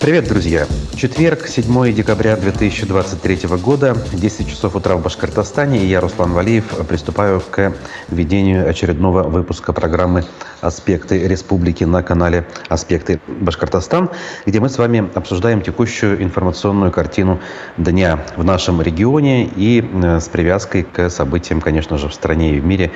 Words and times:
Привет, 0.00 0.28
друзья! 0.28 0.64
Четверг, 0.94 1.48
7 1.48 1.92
декабря 1.92 2.36
2023 2.36 3.48
года, 3.58 3.96
10 4.12 4.48
часов 4.48 4.76
утра 4.76 4.94
в 4.94 5.02
Башкортостане, 5.02 5.80
и 5.80 5.86
я, 5.86 6.00
Руслан 6.00 6.32
Валиев, 6.34 6.66
приступаю 6.86 7.40
к 7.40 7.74
ведению 8.08 8.70
очередного 8.70 9.24
выпуска 9.24 9.72
программы 9.72 10.24
«Аспекты 10.60 11.26
республики» 11.26 11.82
на 11.82 12.04
канале 12.04 12.46
«Аспекты 12.68 13.20
Башкортостан», 13.26 14.10
где 14.46 14.60
мы 14.60 14.68
с 14.68 14.78
вами 14.78 15.10
обсуждаем 15.14 15.62
текущую 15.62 16.22
информационную 16.22 16.92
картину 16.92 17.40
дня 17.76 18.24
в 18.36 18.44
нашем 18.44 18.80
регионе 18.80 19.46
и 19.46 19.82
э, 19.82 20.20
с 20.20 20.28
привязкой 20.28 20.84
к 20.84 21.10
событиям, 21.10 21.60
конечно 21.60 21.98
же, 21.98 22.08
в 22.08 22.14
стране 22.14 22.56
и 22.56 22.60
в 22.60 22.64
мире, 22.64 22.92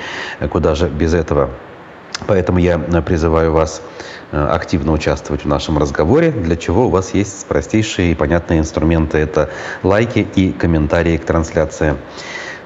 куда 0.49 0.73
же 0.73 0.87
без 0.87 1.13
этого. 1.13 1.49
Поэтому 2.27 2.59
я 2.59 2.77
призываю 2.77 3.51
вас 3.51 3.81
Э, 4.33 4.47
активно 4.47 4.93
участвовать 4.93 5.43
в 5.43 5.47
нашем 5.47 5.77
разговоре, 5.77 6.31
для 6.31 6.55
чего 6.55 6.87
у 6.87 6.89
вас 6.89 7.13
есть 7.13 7.45
простейшие 7.45 8.13
и 8.13 8.15
понятные 8.15 8.61
инструменты. 8.61 9.19
Это 9.19 9.51
лайки 9.83 10.27
и 10.35 10.51
комментарии 10.51 11.17
к 11.17 11.23
трансляции. 11.23 11.97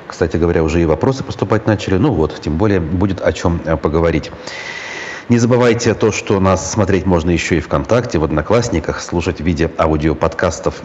Кстати 0.08 0.38
говоря, 0.38 0.64
уже 0.64 0.82
и 0.82 0.86
вопросы 0.86 1.26
поступать 1.26 1.68
начали. 1.68 1.98
Ну 1.98 2.14
вот, 2.14 2.40
тем 2.40 2.58
более 2.58 2.80
будет 2.80 3.20
о 3.20 3.34
чем 3.34 3.60
э, 3.66 3.76
поговорить. 3.76 4.32
Не 5.28 5.40
забывайте 5.40 5.94
то, 5.94 6.14
что 6.14 6.40
нас 6.40 6.72
смотреть 6.72 7.06
можно 7.06 7.32
еще 7.32 7.58
и 7.58 7.60
ВКонтакте, 7.60 8.18
в 8.18 8.24
Одноклассниках, 8.24 9.02
слушать 9.02 9.42
в 9.42 9.44
виде 9.44 9.70
аудиоподкастов 9.78 10.82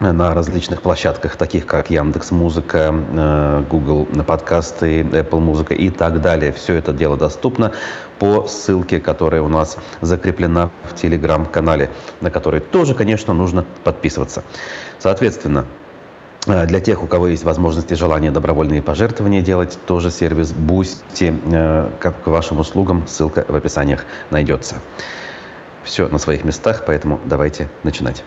на 0.00 0.32
различных 0.32 0.82
площадках, 0.82 1.36
таких 1.36 1.66
как 1.66 1.90
Яндекс 1.90 2.30
Музыка, 2.30 2.94
э, 2.94 3.64
Google 3.68 4.06
подкасты, 4.26 5.00
Apple 5.02 5.40
Музыка 5.40 5.74
и 5.74 5.90
так 5.90 6.20
далее. 6.20 6.52
Все 6.52 6.74
это 6.74 6.92
дело 6.92 7.16
доступно 7.16 7.72
по 8.18 8.46
ссылке, 8.46 9.00
которая 9.00 9.42
у 9.42 9.48
нас 9.48 9.76
закреплена 10.00 10.70
в 10.84 10.94
телеграм-канале, 10.94 11.90
на 12.20 12.30
который 12.30 12.60
тоже, 12.60 12.94
конечно, 12.94 13.34
нужно 13.34 13.64
подписываться. 13.82 14.44
Соответственно, 14.98 15.66
э, 16.46 16.66
для 16.66 16.80
тех, 16.80 17.02
у 17.02 17.06
кого 17.06 17.28
есть 17.28 17.42
возможность 17.42 17.90
и 17.90 17.96
желание 17.96 18.30
добровольные 18.30 18.82
пожертвования 18.82 19.42
делать, 19.42 19.78
тоже 19.86 20.10
сервис 20.12 20.52
Boosty, 20.52 21.36
э, 21.52 21.90
как 21.98 22.22
к 22.22 22.26
вашим 22.28 22.60
услугам, 22.60 23.06
ссылка 23.08 23.44
в 23.48 23.54
описаниях 23.54 24.04
найдется. 24.30 24.76
Все 25.82 26.06
на 26.06 26.18
своих 26.18 26.44
местах, 26.44 26.84
поэтому 26.86 27.18
давайте 27.24 27.68
начинать. 27.82 28.22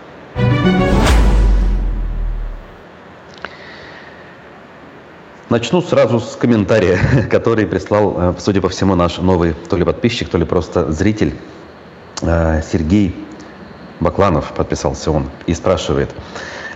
Начну 5.52 5.82
сразу 5.82 6.18
с 6.18 6.34
комментария, 6.36 6.98
который 7.30 7.66
прислал, 7.66 8.14
э, 8.16 8.34
судя 8.38 8.62
по 8.62 8.70
всему, 8.70 8.94
наш 8.94 9.18
новый 9.18 9.52
то 9.52 9.76
ли 9.76 9.84
подписчик, 9.84 10.30
то 10.30 10.38
ли 10.38 10.46
просто 10.46 10.90
зритель. 10.90 11.34
Э, 12.22 12.62
Сергей 12.62 13.14
Бакланов 14.00 14.54
подписался 14.54 15.10
он 15.10 15.28
и 15.44 15.52
спрашивает. 15.52 16.14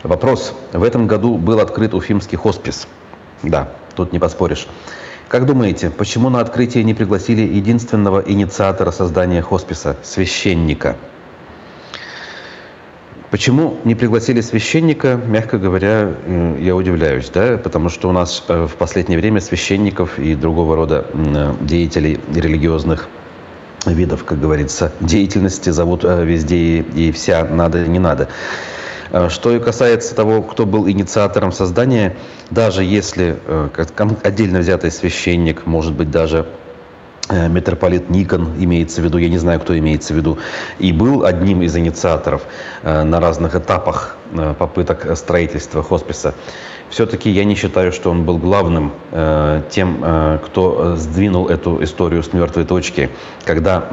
Вопрос. 0.02 0.52
В 0.74 0.82
этом 0.82 1.06
году 1.06 1.38
был 1.38 1.60
открыт 1.60 1.94
Уфимский 1.94 2.36
хоспис. 2.36 2.86
Да, 3.42 3.70
тут 3.94 4.12
не 4.12 4.18
поспоришь. 4.18 4.68
Как 5.28 5.46
думаете, 5.46 5.88
почему 5.88 6.28
на 6.28 6.40
открытие 6.40 6.84
не 6.84 6.92
пригласили 6.92 7.40
единственного 7.40 8.20
инициатора 8.26 8.90
создания 8.90 9.40
хосписа, 9.40 9.96
священника? 10.02 10.98
Почему 13.30 13.76
не 13.84 13.96
пригласили 13.96 14.40
священника, 14.40 15.16
мягко 15.26 15.58
говоря, 15.58 16.12
э, 16.26 16.56
я 16.60 16.76
удивляюсь, 16.76 17.28
да, 17.30 17.58
потому 17.58 17.88
что 17.88 18.08
у 18.08 18.12
нас 18.12 18.44
э, 18.46 18.66
в 18.70 18.76
последнее 18.76 19.18
время 19.18 19.40
священников 19.40 20.18
и 20.20 20.36
другого 20.36 20.76
рода 20.76 21.06
э, 21.12 21.54
деятелей 21.60 22.20
религиозных 22.32 23.08
видов, 23.84 24.24
как 24.24 24.40
говорится, 24.40 24.92
деятельности 25.00 25.70
зовут 25.70 26.04
везде 26.04 26.80
и 26.80 27.10
вся, 27.12 27.44
надо, 27.44 27.86
не 27.86 28.00
надо. 28.00 28.28
Что 29.28 29.54
и 29.54 29.60
касается 29.60 30.16
того, 30.16 30.42
кто 30.42 30.66
был 30.66 30.88
инициатором 30.88 31.52
создания, 31.52 32.16
даже 32.50 32.82
если 32.82 33.36
отдельно 34.24 34.58
взятый 34.58 34.90
священник, 34.90 35.66
может 35.66 35.94
быть, 35.94 36.10
даже 36.10 36.46
Э, 36.46 36.65
митрополит 37.30 38.10
Никон 38.10 38.54
имеется 38.58 39.00
в 39.00 39.04
виду, 39.04 39.18
я 39.18 39.28
не 39.28 39.38
знаю, 39.38 39.60
кто 39.60 39.76
имеется 39.78 40.14
в 40.14 40.16
виду, 40.16 40.38
и 40.78 40.92
был 40.92 41.24
одним 41.24 41.62
из 41.62 41.76
инициаторов 41.76 42.42
э, 42.82 43.02
на 43.02 43.20
разных 43.20 43.56
этапах 43.56 44.16
э, 44.32 44.54
попыток 44.58 45.16
строительства 45.16 45.82
хосписа. 45.82 46.34
Все-таки 46.90 47.30
я 47.30 47.44
не 47.44 47.56
считаю, 47.56 47.90
что 47.90 48.10
он 48.10 48.24
был 48.24 48.38
главным 48.38 48.92
тем, 49.70 50.04
кто 50.44 50.94
сдвинул 50.94 51.48
эту 51.48 51.82
историю 51.82 52.22
с 52.22 52.32
мертвой 52.32 52.64
точки, 52.64 53.10
когда 53.44 53.88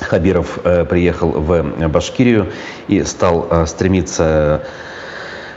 Хабиров 0.00 0.58
приехал 0.90 1.30
в 1.30 1.88
Башкирию 1.88 2.52
и 2.88 3.02
стал 3.04 3.66
стремиться 3.66 4.66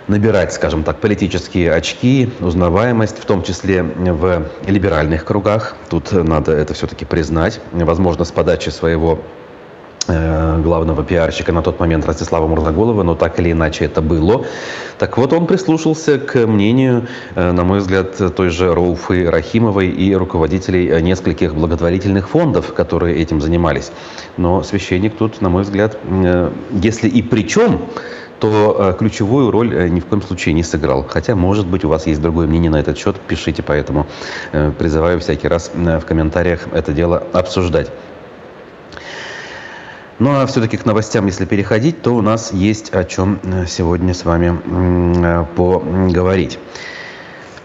набирать, 0.10 0.52
скажем 0.52 0.84
так, 0.84 1.00
политические 1.00 1.72
очки, 1.72 2.30
узнаваемость, 2.42 3.20
в 3.20 3.26
том 3.26 3.44
числе 3.44 3.84
в 3.84 4.48
либеральных 4.68 5.24
кругах. 5.24 5.76
Тут 5.90 6.12
надо 6.12 6.52
это 6.52 6.74
все-таки 6.74 7.06
признать. 7.06 7.62
Возможно, 7.72 8.26
с 8.26 8.32
подачи 8.32 8.70
своего 8.70 9.20
э, 10.08 10.62
главного 10.64 11.04
пиарщика 11.04 11.52
на 11.52 11.62
тот 11.62 11.80
момент 11.80 12.06
Ростислава 12.08 12.48
Мурзаголова, 12.48 13.04
но 13.04 13.14
так 13.14 13.40
или 13.40 13.52
иначе 13.52 13.86
это 13.86 14.02
было. 14.02 14.46
Так 14.98 15.18
вот, 15.20 15.32
он 15.32 15.46
прислушался 15.46 16.18
к 16.18 16.48
мнению, 16.48 17.08
э, 17.36 17.52
на 17.52 17.64
мой 17.64 17.78
взгляд, 17.78 18.18
той 18.36 18.50
же 18.50 18.74
Рауфы 18.74 19.30
Рахимовой 19.30 19.90
и 19.90 20.16
руководителей 20.16 21.02
нескольких 21.04 21.54
благотворительных 21.54 22.30
фондов, 22.30 22.74
которые 22.74 23.18
этим 23.18 23.42
занимались. 23.42 23.92
Но 24.38 24.64
священник 24.64 25.18
тут, 25.18 25.40
на 25.42 25.50
мой 25.50 25.62
взгляд, 25.62 26.00
э, 26.04 26.52
если 26.72 27.08
и 27.08 27.22
при 27.22 27.48
чем, 27.48 27.82
то 28.40 28.94
э, 28.94 28.98
ключевую 28.98 29.52
роль 29.52 29.76
э, 29.76 29.90
ни 29.90 30.00
в 30.00 30.06
коем 30.06 30.22
случае 30.22 30.54
не 30.54 30.64
сыграл. 30.64 31.06
Хотя, 31.08 31.36
может 31.36 31.68
быть, 31.68 31.84
у 31.84 31.90
вас 31.90 32.08
есть 32.08 32.22
другое 32.22 32.48
мнение 32.48 32.72
на 32.72 32.80
этот 32.80 32.98
счет, 32.98 33.16
пишите, 33.20 33.64
поэтому 33.64 34.08
э, 34.52 34.72
призываю 34.78 35.20
всякий 35.20 35.48
раз 35.48 35.72
в 35.74 36.02
комментариях 36.02 36.68
это 36.72 36.94
дело 36.94 37.24
обсуждать. 37.34 37.92
Ну 40.20 40.32
а 40.32 40.46
все-таки 40.48 40.76
к 40.76 40.86
новостям, 40.86 41.28
если 41.28 41.46
переходить, 41.46 42.02
то 42.02 42.14
у 42.14 42.22
нас 42.22 42.52
есть 42.52 42.94
о 42.94 43.06
чем 43.06 43.40
сегодня 43.68 44.14
с 44.14 44.26
вами 44.26 45.46
поговорить. 45.56 46.60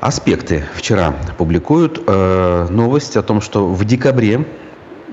Аспекты 0.05 0.65
вчера 0.75 1.15
публикуют 1.39 2.03
э, 2.07 2.67
новость 2.69 3.17
о 3.17 3.23
том, 3.23 3.41
что 3.41 3.67
в 3.67 3.85
декабре 3.87 4.45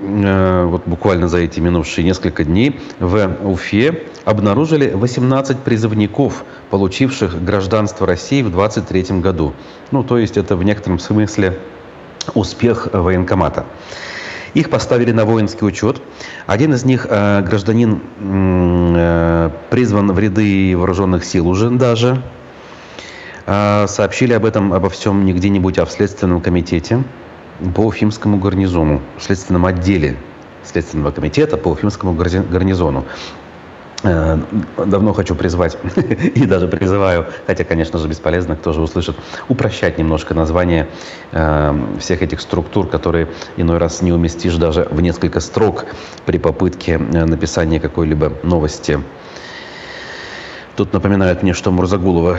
вот 0.02 0.82
буквально 0.86 1.28
за 1.28 1.38
эти 1.38 1.60
минувшие 1.60 2.04
несколько 2.04 2.42
дней 2.42 2.80
в 2.98 3.36
Уфе 3.44 4.02
обнаружили 4.24 4.90
18 4.90 5.58
призывников, 5.58 6.44
получивших 6.70 7.44
гражданство 7.44 8.04
России 8.06 8.42
в 8.42 8.50
23 8.50 9.20
году. 9.20 9.54
Ну, 9.92 10.02
то 10.02 10.18
есть 10.18 10.36
это 10.36 10.56
в 10.56 10.64
некотором 10.64 10.98
смысле 10.98 11.58
успех 12.34 12.88
военкомата. 12.92 13.64
Их 14.54 14.70
поставили 14.70 15.12
на 15.12 15.24
воинский 15.24 15.64
учет. 15.64 16.02
Один 16.46 16.74
из 16.74 16.84
них, 16.84 17.06
э, 17.08 17.40
гражданин, 17.42 18.00
э, 18.20 19.50
призван 19.70 20.12
в 20.12 20.18
ряды 20.18 20.74
вооруженных 20.76 21.24
сил 21.24 21.48
уже 21.48 21.70
даже. 21.70 22.22
Сообщили 23.44 24.34
об 24.34 24.44
этом, 24.44 24.72
обо 24.72 24.88
всем 24.88 25.24
не 25.24 25.32
где-нибудь, 25.32 25.76
а 25.78 25.84
в 25.84 25.90
Следственном 25.90 26.40
комитете 26.40 27.02
по 27.74 27.82
Уфимскому 27.82 28.38
гарнизону, 28.38 29.00
в 29.18 29.22
следственном 29.22 29.66
отделе 29.66 30.16
Следственного 30.64 31.10
комитета 31.10 31.56
по 31.56 31.68
Уфимскому 31.68 32.14
гарнизону. 32.14 33.04
Э, 34.04 34.36
давно 34.84 35.12
хочу 35.12 35.34
призвать, 35.34 35.78
и 36.34 36.44
даже 36.44 36.66
призываю, 36.66 37.26
хотя, 37.46 37.62
конечно 37.64 37.98
же, 37.98 38.08
бесполезно, 38.08 38.56
кто 38.56 38.72
же 38.72 38.80
услышит, 38.80 39.16
упрощать 39.48 39.98
немножко 39.98 40.34
название 40.34 40.88
э, 41.30 41.96
всех 42.00 42.22
этих 42.22 42.40
структур, 42.40 42.88
которые 42.88 43.28
иной 43.56 43.78
раз 43.78 44.02
не 44.02 44.12
уместишь 44.12 44.56
даже 44.56 44.88
в 44.90 45.00
несколько 45.00 45.38
строк 45.38 45.86
при 46.26 46.38
попытке 46.38 46.92
э, 46.92 47.24
написания 47.24 47.78
какой-либо 47.78 48.32
новости 48.42 49.00
Тут 50.76 50.94
напоминают 50.94 51.42
мне, 51.42 51.52
что 51.52 51.70
Мурзагулова 51.70 52.38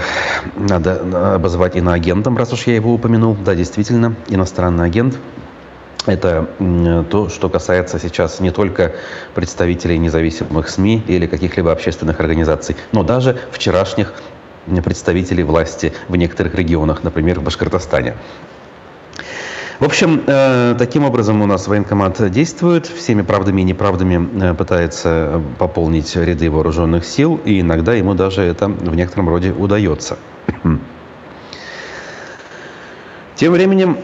надо 0.55 1.35
обозвать 1.35 1.75
иноагентом, 1.75 2.35
раз 2.35 2.51
уж 2.51 2.65
я 2.65 2.75
его 2.75 2.93
упомянул. 2.93 3.35
Да, 3.35 3.53
действительно, 3.53 4.15
иностранный 4.27 4.85
агент. 4.85 5.17
Это 6.05 6.49
то, 7.09 7.29
что 7.29 7.47
касается 7.47 7.99
сейчас 7.99 8.39
не 8.39 8.51
только 8.51 8.93
представителей 9.35 9.97
независимых 9.99 10.67
СМИ 10.69 11.03
или 11.07 11.27
каких-либо 11.27 11.71
общественных 11.71 12.19
организаций, 12.19 12.75
но 12.91 13.03
даже 13.03 13.37
вчерашних 13.51 14.13
представителей 14.83 15.43
власти 15.43 15.93
в 16.09 16.15
некоторых 16.15 16.55
регионах, 16.55 17.03
например, 17.03 17.39
в 17.39 17.43
Башкортостане. 17.43 18.15
В 19.79 19.85
общем, 19.85 20.23
э, 20.27 20.75
таким 20.77 21.03
образом 21.03 21.41
у 21.41 21.47
нас 21.47 21.67
военкомат 21.67 22.29
действует, 22.31 22.85
всеми 22.85 23.23
правдами 23.23 23.61
и 23.61 23.63
неправдами 23.63 24.29
э, 24.41 24.53
пытается 24.53 25.41
пополнить 25.57 26.15
ряды 26.15 26.51
вооруженных 26.51 27.05
сил, 27.05 27.39
и 27.43 27.61
иногда 27.61 27.93
ему 27.93 28.13
даже 28.13 28.43
это 28.43 28.67
в 28.67 28.95
некотором 28.95 29.29
роде 29.29 29.51
удается. 29.51 30.19
Тем 33.35 33.51
временем, 33.51 33.97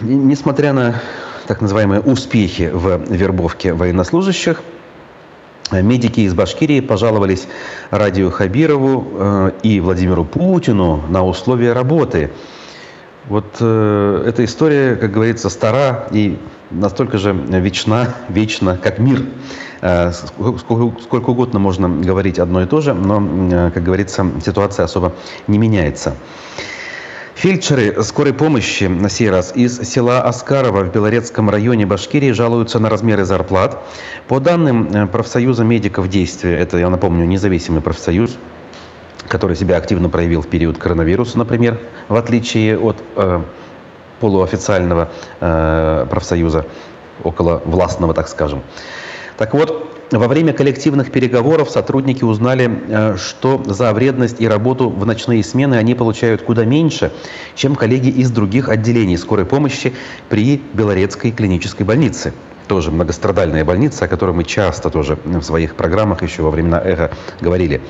несмотря 0.00 0.72
на 0.72 1.02
так 1.48 1.60
называемые 1.60 2.00
успехи 2.00 2.70
в 2.72 3.12
вербовке 3.12 3.72
военнослужащих, 3.72 4.62
Медики 5.72 6.20
из 6.20 6.34
Башкирии 6.34 6.80
пожаловались 6.80 7.46
Радию 7.90 8.30
Хабирову 8.32 9.06
э, 9.12 9.50
и 9.62 9.80
Владимиру 9.80 10.24
Путину 10.24 11.02
на 11.08 11.24
условия 11.24 11.72
работы. 11.72 12.30
Вот 13.28 13.56
э, 13.60 14.24
эта 14.26 14.44
история, 14.44 14.96
как 14.96 15.12
говорится, 15.12 15.50
стара 15.50 16.08
и 16.10 16.38
настолько 16.70 17.18
же 17.18 17.32
вечна, 17.32 18.14
вечна, 18.28 18.76
как 18.76 18.98
мир. 18.98 19.24
Э, 19.82 20.12
сколько, 20.12 21.02
сколько 21.02 21.30
угодно 21.30 21.58
можно 21.58 21.88
говорить 21.88 22.38
одно 22.38 22.62
и 22.62 22.66
то 22.66 22.80
же, 22.80 22.94
но, 22.94 23.22
э, 23.50 23.70
как 23.72 23.82
говорится, 23.82 24.26
ситуация 24.44 24.84
особо 24.84 25.12
не 25.46 25.58
меняется. 25.58 26.14
Фельдшеры 27.40 28.02
скорой 28.02 28.34
помощи 28.34 28.84
на 28.84 29.08
сей 29.08 29.30
раз 29.30 29.52
из 29.56 29.80
села 29.88 30.20
Аскарова 30.20 30.84
в 30.84 30.92
Белорецком 30.92 31.48
районе 31.48 31.86
Башкирии 31.86 32.32
жалуются 32.32 32.78
на 32.78 32.90
размеры 32.90 33.24
зарплат. 33.24 33.82
По 34.28 34.40
данным 34.40 34.90
э, 34.92 35.06
профсоюза 35.06 35.64
медиков 35.64 36.08
действия, 36.08 36.58
это, 36.58 36.76
я 36.76 36.90
напомню, 36.90 37.24
независимый 37.24 37.80
профсоюз, 37.80 38.36
который 39.30 39.54
себя 39.54 39.76
активно 39.76 40.08
проявил 40.08 40.42
в 40.42 40.48
период 40.48 40.76
коронавируса, 40.76 41.38
например, 41.38 41.78
в 42.08 42.16
отличие 42.16 42.76
от 42.76 42.96
э, 43.14 43.42
полуофициального 44.18 45.08
э, 45.40 46.06
профсоюза, 46.10 46.66
около 47.22 47.62
властного, 47.64 48.12
так 48.12 48.26
скажем. 48.26 48.62
Так 49.38 49.54
вот, 49.54 49.88
во 50.10 50.26
время 50.26 50.52
коллективных 50.52 51.12
переговоров 51.12 51.70
сотрудники 51.70 52.24
узнали, 52.24 52.82
э, 52.88 53.16
что 53.18 53.62
за 53.64 53.92
вредность 53.92 54.40
и 54.40 54.48
работу 54.48 54.90
в 54.90 55.06
ночные 55.06 55.44
смены 55.44 55.76
они 55.76 55.94
получают 55.94 56.42
куда 56.42 56.64
меньше, 56.64 57.12
чем 57.54 57.76
коллеги 57.76 58.08
из 58.08 58.32
других 58.32 58.68
отделений 58.68 59.16
скорой 59.16 59.46
помощи 59.46 59.94
при 60.28 60.60
Белорецкой 60.74 61.30
клинической 61.30 61.86
больнице. 61.86 62.32
Тоже 62.66 62.90
многострадальная 62.90 63.64
больница, 63.64 64.06
о 64.06 64.08
которой 64.08 64.32
мы 64.32 64.42
часто 64.42 64.90
тоже 64.90 65.16
в 65.24 65.42
своих 65.42 65.76
программах 65.76 66.22
еще 66.24 66.42
во 66.42 66.50
времена 66.50 66.80
эхо 66.80 67.12
говорили. 67.40 67.80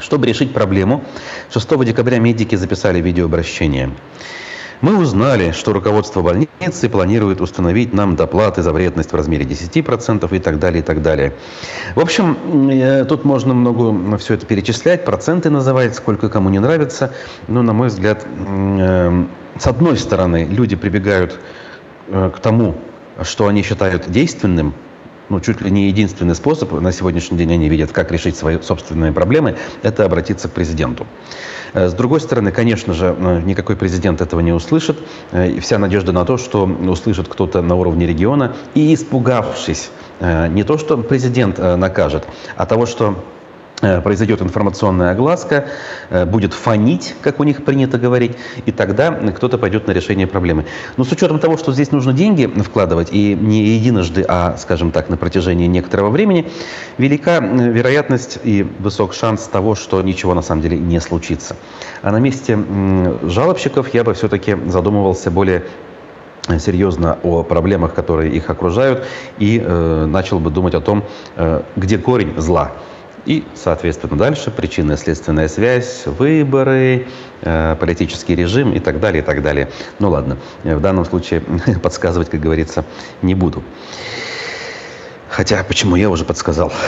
Чтобы 0.00 0.26
решить 0.26 0.52
проблему, 0.52 1.04
6 1.52 1.84
декабря 1.84 2.18
медики 2.18 2.54
записали 2.56 3.00
видеообращение. 3.00 3.90
Мы 4.80 4.96
узнали, 4.96 5.50
что 5.50 5.74
руководство 5.74 6.22
больницы 6.22 6.88
планирует 6.88 7.42
установить 7.42 7.92
нам 7.92 8.16
доплаты 8.16 8.62
за 8.62 8.72
вредность 8.72 9.12
в 9.12 9.14
размере 9.14 9.44
10% 9.44 10.34
и 10.34 10.38
так 10.38 10.58
далее, 10.58 10.80
и 10.80 10.82
так 10.82 11.02
далее. 11.02 11.34
В 11.94 12.00
общем, 12.00 12.70
э, 12.70 13.04
тут 13.04 13.26
можно 13.26 13.52
много 13.52 14.16
все 14.16 14.34
это 14.34 14.46
перечислять, 14.46 15.04
проценты 15.04 15.50
называть, 15.50 15.94
сколько 15.94 16.30
кому 16.30 16.48
не 16.48 16.60
нравится. 16.60 17.12
Но, 17.46 17.60
на 17.60 17.74
мой 17.74 17.88
взгляд, 17.88 18.24
э, 18.26 19.24
с 19.58 19.66
одной 19.66 19.98
стороны, 19.98 20.46
люди 20.50 20.76
прибегают 20.76 21.38
э, 22.08 22.30
к 22.34 22.40
тому, 22.40 22.74
что 23.22 23.48
они 23.48 23.62
считают 23.62 24.10
действенным, 24.10 24.72
ну, 25.30 25.40
чуть 25.40 25.60
ли 25.62 25.70
не 25.70 25.88
единственный 25.88 26.34
способ 26.34 26.72
на 26.72 26.92
сегодняшний 26.92 27.38
день 27.38 27.52
они 27.52 27.68
видят, 27.68 27.92
как 27.92 28.12
решить 28.12 28.36
свои 28.36 28.58
собственные 28.60 29.12
проблемы, 29.12 29.56
это 29.82 30.04
обратиться 30.04 30.48
к 30.48 30.52
президенту. 30.52 31.06
Э, 31.72 31.88
с 31.88 31.94
другой 31.94 32.20
стороны, 32.20 32.50
конечно 32.52 32.92
же, 32.92 33.14
э, 33.16 33.40
никакой 33.44 33.76
президент 33.76 34.20
этого 34.20 34.40
не 34.40 34.52
услышит. 34.52 34.98
Э, 35.30 35.48
и 35.48 35.60
вся 35.60 35.78
надежда 35.78 36.12
на 36.12 36.24
то, 36.24 36.36
что 36.36 36.64
услышит 36.64 37.28
кто-то 37.28 37.62
на 37.62 37.76
уровне 37.76 38.06
региона 38.06 38.56
и 38.74 38.92
испугавшись 38.94 39.90
не 40.20 40.64
то, 40.64 40.76
что 40.76 40.98
президент 40.98 41.56
накажет, 41.56 42.28
а 42.54 42.66
того, 42.66 42.84
что 42.84 43.24
произойдет 43.80 44.42
информационная 44.42 45.12
огласка, 45.12 45.66
э, 46.10 46.24
будет 46.26 46.54
фонить, 46.54 47.14
как 47.22 47.40
у 47.40 47.44
них 47.44 47.64
принято 47.64 47.98
говорить, 47.98 48.36
и 48.66 48.72
тогда 48.72 49.10
кто-то 49.10 49.58
пойдет 49.58 49.86
на 49.86 49.92
решение 49.92 50.26
проблемы. 50.26 50.66
Но 50.96 51.04
с 51.04 51.12
учетом 51.12 51.38
того, 51.38 51.56
что 51.56 51.72
здесь 51.72 51.90
нужно 51.90 52.12
деньги 52.12 52.46
вкладывать, 52.46 53.08
и 53.12 53.34
не 53.34 53.64
единожды, 53.64 54.24
а, 54.28 54.56
скажем 54.58 54.90
так, 54.90 55.08
на 55.08 55.16
протяжении 55.16 55.66
некоторого 55.66 56.10
времени, 56.10 56.48
велика 56.98 57.38
э, 57.40 57.70
вероятность 57.70 58.38
и 58.44 58.66
высок 58.78 59.14
шанс 59.14 59.42
того, 59.42 59.74
что 59.74 60.02
ничего 60.02 60.34
на 60.34 60.42
самом 60.42 60.62
деле 60.62 60.78
не 60.78 61.00
случится. 61.00 61.56
А 62.02 62.10
на 62.10 62.18
месте 62.18 62.58
жалобщиков 63.22 63.92
я 63.94 64.04
бы 64.04 64.14
все-таки 64.14 64.56
задумывался 64.66 65.30
более 65.30 65.64
серьезно 66.58 67.18
о 67.22 67.42
проблемах, 67.42 67.94
которые 67.94 68.32
их 68.32 68.50
окружают, 68.50 69.04
и 69.38 69.62
э, 69.62 70.06
начал 70.06 70.40
бы 70.40 70.50
думать 70.50 70.74
о 70.74 70.80
том, 70.80 71.04
э, 71.36 71.62
где 71.76 71.98
корень 71.98 72.34
зла. 72.38 72.72
И, 73.30 73.44
соответственно, 73.54 74.16
дальше 74.18 74.50
причинно-следственная 74.50 75.46
связь, 75.46 76.02
выборы, 76.06 77.06
э, 77.42 77.76
политический 77.78 78.34
режим 78.34 78.72
и 78.72 78.80
так 78.80 78.98
далее, 78.98 79.22
и 79.22 79.24
так 79.24 79.40
далее. 79.40 79.70
Ну 80.00 80.10
ладно, 80.10 80.36
в 80.64 80.80
данном 80.80 81.04
случае 81.04 81.40
подсказывать, 81.82 82.28
как 82.28 82.40
говорится, 82.40 82.84
не 83.22 83.36
буду. 83.36 83.62
Хотя, 85.28 85.62
почему 85.62 85.94
я 85.94 86.10
уже 86.10 86.24
подсказал? 86.24 86.72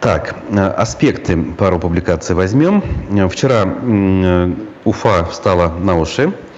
Так, 0.00 0.36
э, 0.48 0.58
аспекты 0.58 1.36
пару 1.36 1.78
публикаций 1.78 2.34
возьмем. 2.34 2.82
Вчера 3.28 3.64
э, 3.66 4.52
Уфа 4.84 5.26
встала 5.26 5.68
на 5.68 5.96
уши 5.96 6.32
Э, 6.32 6.51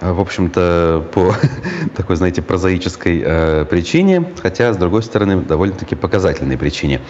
в 0.00 0.20
общем-то, 0.20 1.06
по 1.12 1.34
такой, 1.96 2.16
знаете, 2.16 2.42
прозаической 2.42 3.22
э, 3.24 3.64
причине, 3.64 4.24
хотя, 4.40 4.72
с 4.72 4.76
другой 4.76 5.02
стороны, 5.02 5.40
довольно-таки 5.40 5.94
показательной 5.94 6.56
причине. 6.56 7.00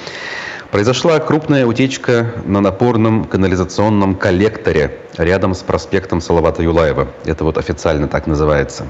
Произошла 0.70 1.18
крупная 1.18 1.66
утечка 1.66 2.34
на 2.44 2.60
напорном 2.60 3.24
канализационном 3.24 4.14
коллекторе 4.14 4.98
рядом 5.16 5.54
с 5.54 5.62
проспектом 5.62 6.20
Салавата 6.20 6.62
Юлаева. 6.62 7.08
Это 7.24 7.44
вот 7.44 7.56
официально 7.56 8.06
так 8.06 8.26
называется. 8.26 8.86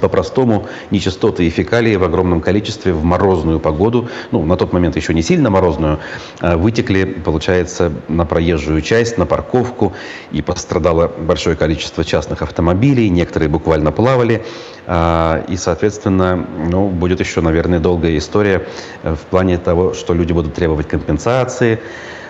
По-простому, 0.00 0.66
нечистоты 0.90 1.46
и 1.46 1.50
фекалии 1.50 1.96
в 1.96 2.04
огромном 2.04 2.40
количестве 2.40 2.92
в 2.92 3.04
морозную 3.04 3.60
погоду, 3.60 4.08
ну, 4.30 4.44
на 4.44 4.56
тот 4.56 4.72
момент 4.72 4.96
еще 4.96 5.12
не 5.12 5.22
сильно 5.22 5.50
морозную, 5.50 5.98
а 6.40 6.56
вытекли, 6.56 7.04
получается, 7.04 7.92
на 8.08 8.24
проезжую 8.24 8.80
часть, 8.80 9.18
на 9.18 9.26
парковку, 9.26 9.92
и 10.30 10.40
пострадало 10.40 11.08
большое 11.08 11.56
количество 11.56 12.04
частных 12.04 12.42
автомобилей, 12.42 13.10
некоторые 13.10 13.48
буквально 13.48 13.92
плавали, 13.92 14.44
а, 14.86 15.44
и, 15.48 15.56
соответственно, 15.56 16.46
ну, 16.70 16.88
будет 16.88 17.20
еще, 17.20 17.40
наверное, 17.40 17.78
долгая 17.78 18.16
история 18.16 18.66
в 19.02 19.18
плане 19.30 19.58
того, 19.58 19.94
что 19.94 20.14
люди 20.14 20.32
будут 20.32 20.54
требовать 20.54 20.88
компенсации, 20.88 21.80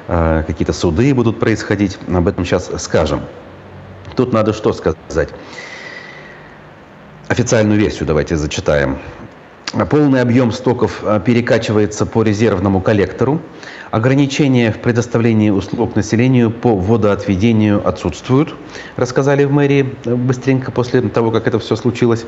а, 0.09 0.43
какие-то 0.43 0.73
суды 0.73 1.15
будут 1.15 1.39
происходить, 1.39 1.99
об 2.13 2.27
этом 2.27 2.45
сейчас 2.45 2.71
скажем. 2.83 3.21
Тут 4.17 4.33
надо 4.33 4.53
что 4.53 4.73
сказать. 4.73 5.29
Официальную 7.33 7.81
версию 7.81 8.05
давайте 8.07 8.37
зачитаем. 8.37 8.99
Полный 9.89 10.21
объем 10.21 10.53
стоков 10.53 11.01
а, 11.03 11.19
перекачивается 11.19 12.05
по 12.05 12.23
резервному 12.23 12.83
коллектору. 12.83 13.41
Ограничения 13.91 14.71
в 14.71 14.81
предоставлении 14.81 15.49
услуг 15.49 15.97
населению 15.97 16.51
по 16.51 16.77
водоотведению 16.77 17.89
отсутствуют, 17.89 18.55
рассказали 18.97 19.45
в 19.45 19.51
мэрии 19.51 19.95
э, 20.05 20.15
быстренько 20.15 20.71
после 20.73 21.01
того, 21.01 21.31
как 21.31 21.47
это 21.47 21.59
все 21.59 21.75
случилось. 21.75 22.27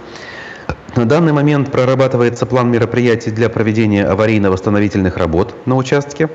На 0.96 1.04
данный 1.04 1.34
момент 1.34 1.70
прорабатывается 1.70 2.46
план 2.46 2.70
мероприятий 2.70 3.30
для 3.30 3.50
проведения 3.50 4.06
аварийно-восстановительных 4.06 5.18
работ 5.18 5.54
на 5.66 5.76
участке. 5.76 6.30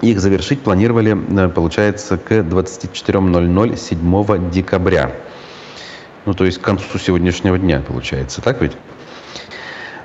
Их 0.00 0.18
завершить 0.18 0.62
планировали, 0.62 1.16
э, 1.16 1.48
получается, 1.48 2.18
к 2.18 2.32
24.00 2.32 3.76
7 3.76 4.50
декабря. 4.50 5.12
Ну, 6.26 6.34
то 6.34 6.44
есть 6.44 6.58
к 6.58 6.62
концу 6.62 6.98
сегодняшнего 6.98 7.58
дня, 7.58 7.82
получается, 7.86 8.40
так 8.40 8.60
ведь? 8.62 8.72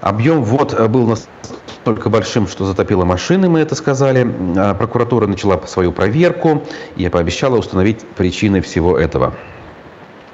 Объем 0.02 0.44
вод 0.44 0.74
э, 0.74 0.88
был 0.88 1.08
настолько 1.08 2.10
большим, 2.10 2.48
что 2.48 2.66
затопило 2.66 3.06
машины, 3.06 3.50
мы 3.50 3.60
это 3.60 3.76
сказали. 3.76 4.30
А 4.58 4.74
прокуратура 4.74 5.28
начала 5.28 5.60
свою 5.68 5.92
проверку 5.92 6.64
и 6.96 7.08
пообещала 7.10 7.58
установить 7.58 8.02
причины 8.16 8.62
всего 8.62 8.98
этого. 8.98 9.34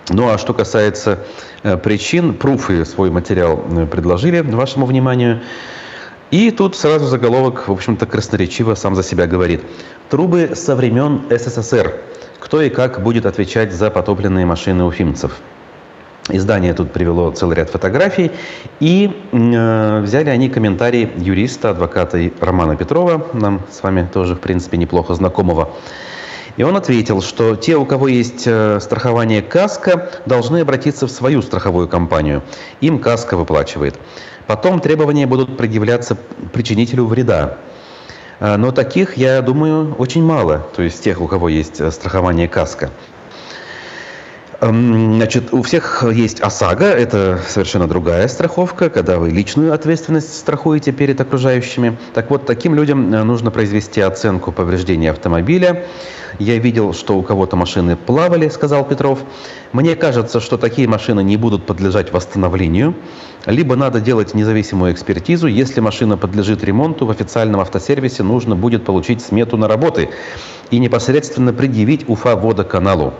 Ну 0.10 0.30
а 0.30 0.38
что 0.38 0.54
касается 0.54 1.20
э, 1.64 1.78
причин, 1.78 2.36
пруфы 2.36 2.86
свой 2.86 3.10
материал 3.10 3.64
э, 3.72 3.86
предложили 3.88 4.42
вашему 4.42 4.86
вниманию. 4.86 5.42
И 6.32 6.52
тут 6.52 6.76
сразу 6.76 7.06
заголовок, 7.06 7.68
в 7.68 7.72
общем-то, 7.72 8.06
красноречиво 8.06 8.76
сам 8.76 8.96
за 8.96 9.04
себя 9.04 9.28
говорит. 9.28 9.64
Трубы 10.10 10.52
со 10.56 10.76
времен 10.76 11.22
СССР. 11.30 11.94
Кто 12.40 12.62
и 12.62 12.70
как 12.70 13.02
будет 13.02 13.26
отвечать 13.26 13.74
за 13.74 13.90
потопленные 13.90 14.46
машины 14.46 14.84
уфимцев? 14.84 15.40
Издание 16.30 16.74
тут 16.74 16.92
привело 16.92 17.30
целый 17.32 17.56
ряд 17.56 17.70
фотографий. 17.70 18.32
И 18.80 19.12
э, 19.32 20.02
взяли 20.02 20.30
они 20.30 20.50
комментарий 20.50 21.12
юриста, 21.18 21.70
адвоката 21.70 22.32
Романа 22.40 22.76
Петрова, 22.76 23.28
нам 23.34 23.62
с 23.72 23.84
вами 23.84 24.08
тоже, 24.12 24.34
в 24.34 24.40
принципе, 24.40 24.78
неплохо 24.78 25.14
знакомого. 25.14 25.70
И 26.58 26.64
он 26.64 26.76
ответил, 26.78 27.22
что 27.22 27.56
те, 27.56 27.76
у 27.76 27.86
кого 27.86 28.08
есть 28.08 28.44
э, 28.48 28.80
страхование 28.82 29.44
КАСКО, 29.44 30.10
должны 30.26 30.62
обратиться 30.62 31.06
в 31.06 31.12
свою 31.12 31.44
страховую 31.44 31.88
компанию. 31.88 32.42
Им 32.82 32.98
КАСКО 33.00 33.38
выплачивает. 33.38 34.00
Потом 34.48 34.80
требования 34.80 35.28
будут 35.28 35.58
предъявляться 35.58 36.18
причинителю 36.54 37.06
вреда. 37.06 37.60
Э, 38.40 38.56
но 38.56 38.72
таких, 38.72 39.18
я 39.18 39.42
думаю, 39.44 39.94
очень 40.00 40.24
мало, 40.24 40.66
то 40.76 40.82
есть 40.82 41.04
тех, 41.04 41.22
у 41.22 41.28
кого 41.28 41.50
есть 41.50 41.80
э, 41.80 41.92
страхование 41.92 42.48
КАСКО. 42.48 42.90
Эм, 44.66 45.18
значит, 45.18 45.54
у 45.54 45.62
всех 45.62 46.04
есть 46.12 46.42
ОСАГО, 46.42 46.86
это 46.86 47.40
совершенно 47.48 47.88
другая 47.88 48.28
страховка, 48.28 48.90
когда 48.90 49.20
вы 49.20 49.30
личную 49.30 49.72
ответственность 49.74 50.36
страхуете 50.36 50.92
перед 50.92 51.22
окружающими. 51.22 51.98
Так 52.16 52.32
вот, 52.32 52.48
таким 52.48 52.74
людям 52.74 53.14
э, 53.14 53.24
нужно 53.24 53.52
произвести 53.52 54.02
оценку 54.02 54.52
повреждения 54.52 55.12
автомобиля. 55.12 55.86
Я 56.40 56.58
видел, 56.58 56.94
что 56.94 57.16
у 57.16 57.22
кого-то 57.22 57.56
машины 57.56 57.96
плавали, 57.96 58.50
сказал 58.50 58.86
Петров. 58.86 59.20
Мне 59.72 59.96
кажется, 59.96 60.40
что 60.40 60.58
такие 60.58 60.88
машины 60.88 61.22
не 61.22 61.38
будут 61.38 61.68
подлежать 61.68 62.12
восстановлению. 62.12 62.96
Либо 63.46 63.76
надо 63.76 64.02
делать 64.02 64.34
независимую 64.34 64.94
экспертизу. 64.94 65.46
Если 65.46 65.80
машина 65.80 66.18
подлежит 66.18 66.64
ремонту, 66.64 67.06
в 67.06 67.12
официальном 67.12 67.62
автосервисе 67.62 68.24
нужно 68.24 68.56
будет 68.56 68.84
получить 68.84 69.22
смету 69.22 69.58
на 69.58 69.68
работы 69.68 70.10
и 70.72 70.80
непосредственно 70.80 71.54
предъявить 71.54 72.10
УФА 72.10 72.36
водоканалу. 72.36 73.14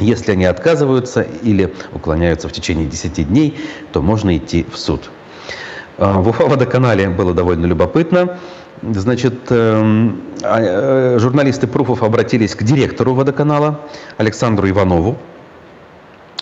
Если 0.00 0.32
они 0.32 0.46
отказываются 0.46 1.22
или 1.22 1.72
уклоняются 1.92 2.48
в 2.48 2.52
течение 2.52 2.86
10 2.86 3.28
дней, 3.28 3.58
то 3.92 4.02
можно 4.02 4.36
идти 4.36 4.66
в 4.70 4.76
суд. 4.76 5.10
А, 5.98 6.20
в 6.20 6.28
Уфа-водоканале 6.28 7.10
было 7.10 7.34
довольно 7.34 7.66
любопытно. 7.66 8.38
Значит, 8.82 9.34
эм, 9.50 10.22
а, 10.42 10.58
э, 10.60 11.18
журналисты 11.18 11.66
Пруфов 11.66 12.02
обратились 12.02 12.54
к 12.54 12.62
директору 12.62 13.14
водоканала 13.14 13.80
Александру 14.16 14.68
Иванову. 14.68 15.18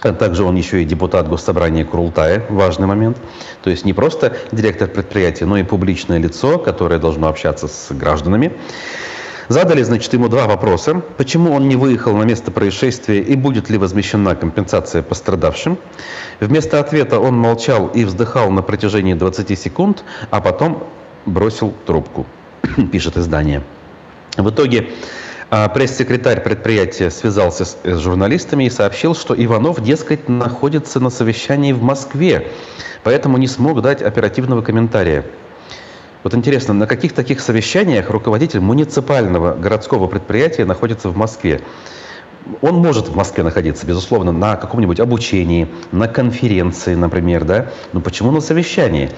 А 0.00 0.12
также 0.12 0.44
он 0.44 0.54
еще 0.54 0.82
и 0.82 0.84
депутат 0.84 1.28
Госсобрания 1.28 1.84
Курултая, 1.84 2.44
важный 2.50 2.86
момент. 2.86 3.18
То 3.64 3.70
есть 3.70 3.84
не 3.84 3.92
просто 3.92 4.36
директор 4.52 4.88
предприятия, 4.88 5.44
но 5.44 5.58
и 5.58 5.64
публичное 5.64 6.18
лицо, 6.18 6.58
которое 6.58 7.00
должно 7.00 7.26
общаться 7.26 7.66
с 7.66 7.88
гражданами. 7.90 8.52
Задали, 9.48 9.82
значит, 9.82 10.12
ему 10.12 10.28
два 10.28 10.46
вопроса. 10.46 11.02
Почему 11.16 11.52
он 11.52 11.68
не 11.68 11.76
выехал 11.76 12.14
на 12.14 12.24
место 12.24 12.50
происшествия 12.50 13.22
и 13.22 13.34
будет 13.34 13.70
ли 13.70 13.78
возмещена 13.78 14.36
компенсация 14.36 15.02
пострадавшим? 15.02 15.78
Вместо 16.38 16.80
ответа 16.80 17.18
он 17.18 17.34
молчал 17.34 17.86
и 17.88 18.04
вздыхал 18.04 18.50
на 18.50 18.60
протяжении 18.60 19.14
20 19.14 19.58
секунд, 19.58 20.04
а 20.30 20.42
потом 20.42 20.86
бросил 21.24 21.72
трубку, 21.86 22.26
пишет 22.92 23.16
издание. 23.16 23.62
В 24.36 24.50
итоге 24.50 24.90
а, 25.50 25.68
пресс-секретарь 25.68 26.42
предприятия 26.42 27.10
связался 27.10 27.64
с 27.64 27.98
журналистами 27.98 28.64
и 28.64 28.70
сообщил, 28.70 29.14
что 29.14 29.34
Иванов, 29.34 29.82
дескать, 29.82 30.28
находится 30.28 31.00
на 31.00 31.08
совещании 31.08 31.72
в 31.72 31.82
Москве, 31.82 32.48
поэтому 33.02 33.38
не 33.38 33.46
смог 33.46 33.80
дать 33.80 34.02
оперативного 34.02 34.60
комментария. 34.60 35.24
Вот 36.24 36.34
интересно, 36.34 36.74
на 36.74 36.86
каких 36.86 37.12
таких 37.12 37.40
совещаниях 37.40 38.10
руководитель 38.10 38.60
муниципального 38.60 39.54
городского 39.54 40.08
предприятия 40.08 40.64
находится 40.64 41.10
в 41.10 41.16
Москве? 41.16 41.60
Он 42.60 42.76
может 42.76 43.08
в 43.08 43.14
Москве 43.14 43.44
находиться, 43.44 43.86
безусловно, 43.86 44.32
на 44.32 44.56
каком-нибудь 44.56 45.00
обучении, 45.00 45.68
на 45.92 46.08
конференции, 46.08 46.94
например, 46.94 47.44
да? 47.44 47.70
Но 47.92 48.00
почему 48.00 48.32
на 48.32 48.40
совещании? 48.40 49.10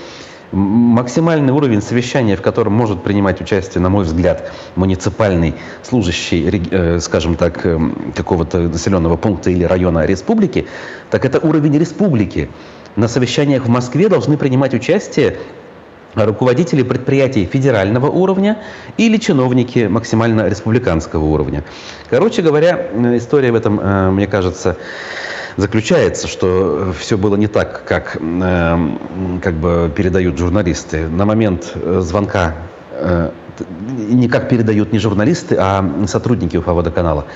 Максимальный 0.52 1.52
уровень 1.52 1.80
совещания, 1.80 2.36
в 2.36 2.42
котором 2.42 2.72
может 2.72 3.04
принимать 3.04 3.40
участие, 3.40 3.80
на 3.80 3.88
мой 3.88 4.04
взгляд, 4.04 4.52
муниципальный 4.74 5.54
служащий, 5.82 6.68
э, 6.72 6.98
скажем 6.98 7.36
так, 7.36 7.64
эм, 7.64 8.12
какого-то 8.16 8.58
населенного 8.58 9.16
пункта 9.16 9.50
или 9.50 9.62
района 9.62 10.06
республики, 10.06 10.66
так 11.08 11.24
это 11.24 11.38
уровень 11.38 11.78
республики. 11.78 12.50
На 12.96 13.06
совещаниях 13.06 13.66
в 13.66 13.68
Москве 13.68 14.08
должны 14.08 14.36
принимать 14.36 14.74
участие 14.74 15.38
руководители 16.14 16.82
предприятий 16.82 17.44
федерального 17.46 18.06
уровня 18.06 18.58
или 18.96 19.16
чиновники 19.16 19.86
максимально 19.86 20.48
республиканского 20.48 21.24
уровня. 21.24 21.64
Короче 22.08 22.42
говоря, 22.42 22.88
история 23.16 23.52
в 23.52 23.54
этом, 23.54 23.80
э, 23.80 24.10
мне 24.10 24.26
кажется, 24.26 24.76
заключается, 25.56 26.26
что 26.26 26.92
все 26.98 27.16
было 27.16 27.36
не 27.36 27.46
так, 27.46 27.84
как, 27.84 28.16
э, 28.20 28.78
как 29.42 29.54
бы 29.54 29.92
передают 29.94 30.38
журналисты. 30.38 31.08
На 31.08 31.24
момент 31.24 31.72
э, 31.74 32.00
звонка 32.02 32.54
не 33.88 34.28
как 34.28 34.48
передают 34.48 34.92
не 34.92 34.98
журналисты, 34.98 35.56
а 35.58 35.84
сотрудники 36.06 36.56
Уфа-водоканала. 36.56 37.26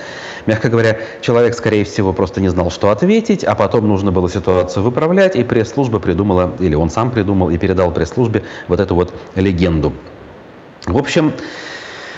Мягко 0.45 0.69
говоря, 0.69 0.99
человек, 1.21 1.55
скорее 1.55 1.83
всего, 1.85 2.13
просто 2.13 2.41
не 2.41 2.49
знал, 2.49 2.69
что 2.71 2.89
ответить, 2.89 3.43
а 3.43 3.55
потом 3.55 3.87
нужно 3.87 4.11
было 4.11 4.29
ситуацию 4.29 4.83
выправлять, 4.83 5.35
и 5.35 5.43
пресс-служба 5.43 5.99
придумала, 5.99 6.53
или 6.59 6.75
он 6.75 6.89
сам 6.89 7.11
придумал 7.11 7.49
и 7.49 7.57
передал 7.57 7.91
пресс-службе 7.91 8.43
вот 8.67 8.79
эту 8.79 8.95
вот 8.95 9.13
легенду. 9.35 9.93
В 10.85 10.97
общем, 10.97 11.33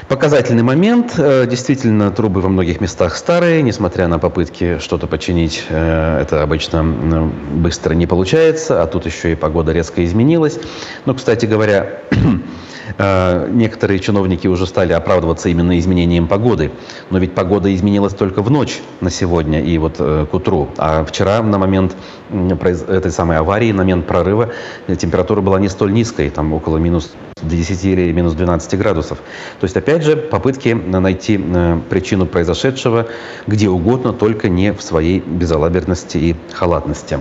Показательный 0.07 0.63
момент. 0.63 1.15
Э, 1.17 1.45
действительно, 1.45 2.11
трубы 2.11 2.39
во 2.39 2.47
многих 2.47 2.79
местах 2.79 3.17
старые, 3.17 3.61
несмотря 3.61 4.07
на 4.07 4.19
попытки 4.19 4.79
что-то 4.79 5.05
починить, 5.05 5.65
э, 5.67 6.21
это 6.21 6.43
обычно 6.43 7.29
быстро 7.53 7.93
не 7.93 8.07
получается, 8.07 8.81
а 8.81 8.87
тут 8.87 9.05
еще 9.05 9.33
и 9.33 9.35
погода 9.35 9.73
резко 9.73 10.05
изменилась. 10.05 10.59
Но, 11.05 11.13
кстати 11.13 11.45
говоря, 11.45 11.99
Э, 12.97 13.47
некоторые 13.49 13.99
чиновники 13.99 14.47
уже 14.47 14.65
стали 14.65 14.93
оправдываться 14.93 15.49
именно 15.49 15.77
изменением 15.79 16.27
погоды. 16.27 16.71
Но 17.09 17.19
ведь 17.19 17.33
погода 17.33 17.73
изменилась 17.73 18.13
только 18.13 18.41
в 18.41 18.49
ночь 18.49 18.79
на 19.01 19.09
сегодня 19.09 19.61
и 19.61 19.77
вот 19.77 19.95
э, 19.99 20.25
к 20.29 20.33
утру. 20.33 20.69
А 20.77 21.03
вчера 21.03 21.41
на 21.41 21.57
момент 21.57 21.95
этой 22.29 23.11
самой 23.11 23.37
аварии, 23.37 23.71
на 23.71 23.79
момент 23.79 24.07
прорыва, 24.07 24.51
температура 24.97 25.41
была 25.41 25.59
не 25.59 25.69
столь 25.69 25.93
низкой, 25.93 26.29
там 26.29 26.53
около 26.53 26.77
минус 26.77 27.11
10 27.41 27.85
или 27.85 28.11
минус 28.11 28.33
12 28.33 28.77
градусов. 28.77 29.19
То 29.59 29.65
есть, 29.65 29.75
опять 29.75 30.03
же, 30.03 30.17
попытки 30.17 30.69
найти 30.69 31.39
э, 31.39 31.79
причину 31.89 32.25
произошедшего 32.25 33.07
где 33.47 33.69
угодно, 33.69 34.13
только 34.13 34.49
не 34.49 34.73
в 34.73 34.81
своей 34.81 35.19
безалаберности 35.19 36.17
и 36.17 36.35
халатности. 36.53 37.19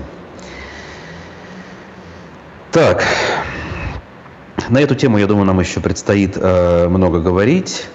Так, 2.72 3.04
на 4.68 4.80
эту 4.80 4.94
тему, 4.94 5.18
я 5.18 5.26
думаю, 5.26 5.46
нам 5.46 5.60
еще 5.60 5.80
предстоит 5.80 6.36
э, 6.36 6.88
много 6.88 7.20
говорить. 7.20 7.86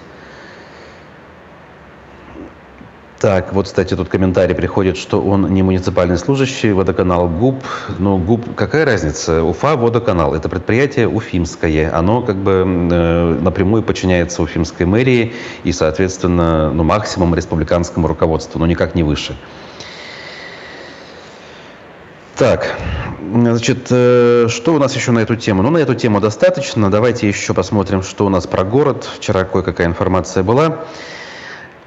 Так, 3.22 3.52
вот, 3.52 3.66
кстати, 3.66 3.94
тут 3.94 4.08
комментарий 4.08 4.52
приходит, 4.52 4.96
что 4.96 5.22
он 5.22 5.54
не 5.54 5.62
муниципальный 5.62 6.18
служащий, 6.18 6.72
водоканал 6.72 7.28
ГУП. 7.28 7.62
Ну, 8.00 8.18
ГУП, 8.18 8.56
какая 8.56 8.84
разница? 8.84 9.44
Уфа, 9.44 9.76
водоканал. 9.76 10.34
Это 10.34 10.48
предприятие 10.48 11.06
уфимское. 11.06 11.96
Оно 11.96 12.22
как 12.22 12.34
бы 12.34 12.64
э, 12.66 13.38
напрямую 13.40 13.84
подчиняется 13.84 14.42
уфимской 14.42 14.86
мэрии 14.86 15.34
и, 15.62 15.70
соответственно, 15.70 16.72
ну, 16.72 16.82
максимум 16.82 17.32
республиканскому 17.36 18.08
руководству, 18.08 18.58
но 18.58 18.66
никак 18.66 18.96
не 18.96 19.04
выше. 19.04 19.36
Так, 22.36 22.76
значит, 23.32 23.86
э, 23.90 24.48
что 24.48 24.74
у 24.74 24.80
нас 24.80 24.96
еще 24.96 25.12
на 25.12 25.20
эту 25.20 25.36
тему? 25.36 25.62
Ну, 25.62 25.70
на 25.70 25.78
эту 25.78 25.94
тему 25.94 26.20
достаточно. 26.20 26.90
Давайте 26.90 27.28
еще 27.28 27.54
посмотрим, 27.54 28.02
что 28.02 28.26
у 28.26 28.28
нас 28.28 28.48
про 28.48 28.64
город. 28.64 29.08
Вчера 29.16 29.44
кое-какая 29.44 29.86
информация 29.86 30.42
была. 30.42 30.86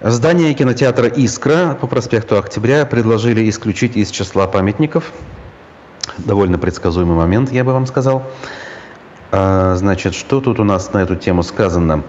Здание 0.07 0.53
кинотеатра 0.53 1.07
«Искра» 1.07 1.75
по 1.81 1.87
проспекту 1.87 2.37
Октября 2.37 2.85
предложили 2.85 3.49
исключить 3.49 3.97
из 3.97 4.11
числа 4.11 4.45
памятников. 4.45 5.11
Довольно 6.19 6.59
предсказуемый 6.59 7.17
момент, 7.17 7.51
я 7.51 7.63
бы 7.63 7.73
вам 7.73 7.87
сказал. 7.87 8.21
А, 9.31 9.73
значит, 9.73 10.13
что 10.13 10.41
тут 10.41 10.59
у 10.59 10.63
нас 10.63 10.93
на 10.93 10.99
эту 10.99 11.15
тему 11.15 11.41
сказано? 11.41 12.03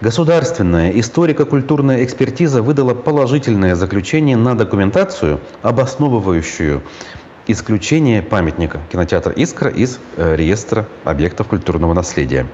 Государственная 0.00 0.90
историко-культурная 0.90 2.02
экспертиза 2.02 2.62
выдала 2.62 2.94
положительное 2.94 3.76
заключение 3.76 4.36
на 4.36 4.56
документацию, 4.56 5.38
обосновывающую 5.62 6.82
исключение 7.46 8.22
памятника 8.22 8.80
кинотеатра 8.90 9.32
«Искра» 9.32 9.70
из 9.70 10.00
э, 10.16 10.34
реестра 10.34 10.88
объектов 11.04 11.46
культурного 11.46 11.94
наследия. 11.94 12.48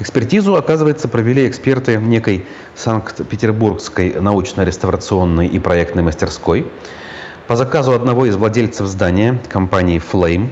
Экспертизу, 0.00 0.54
оказывается, 0.54 1.08
провели 1.08 1.48
эксперты 1.48 1.96
некой 1.96 2.46
Санкт-Петербургской 2.76 4.20
научно-реставрационной 4.20 5.48
и 5.48 5.58
проектной 5.58 6.04
мастерской 6.04 6.70
по 7.48 7.56
заказу 7.56 7.92
одного 7.92 8.26
из 8.26 8.36
владельцев 8.36 8.86
здания, 8.86 9.40
компании 9.48 10.00
«Flame». 10.00 10.50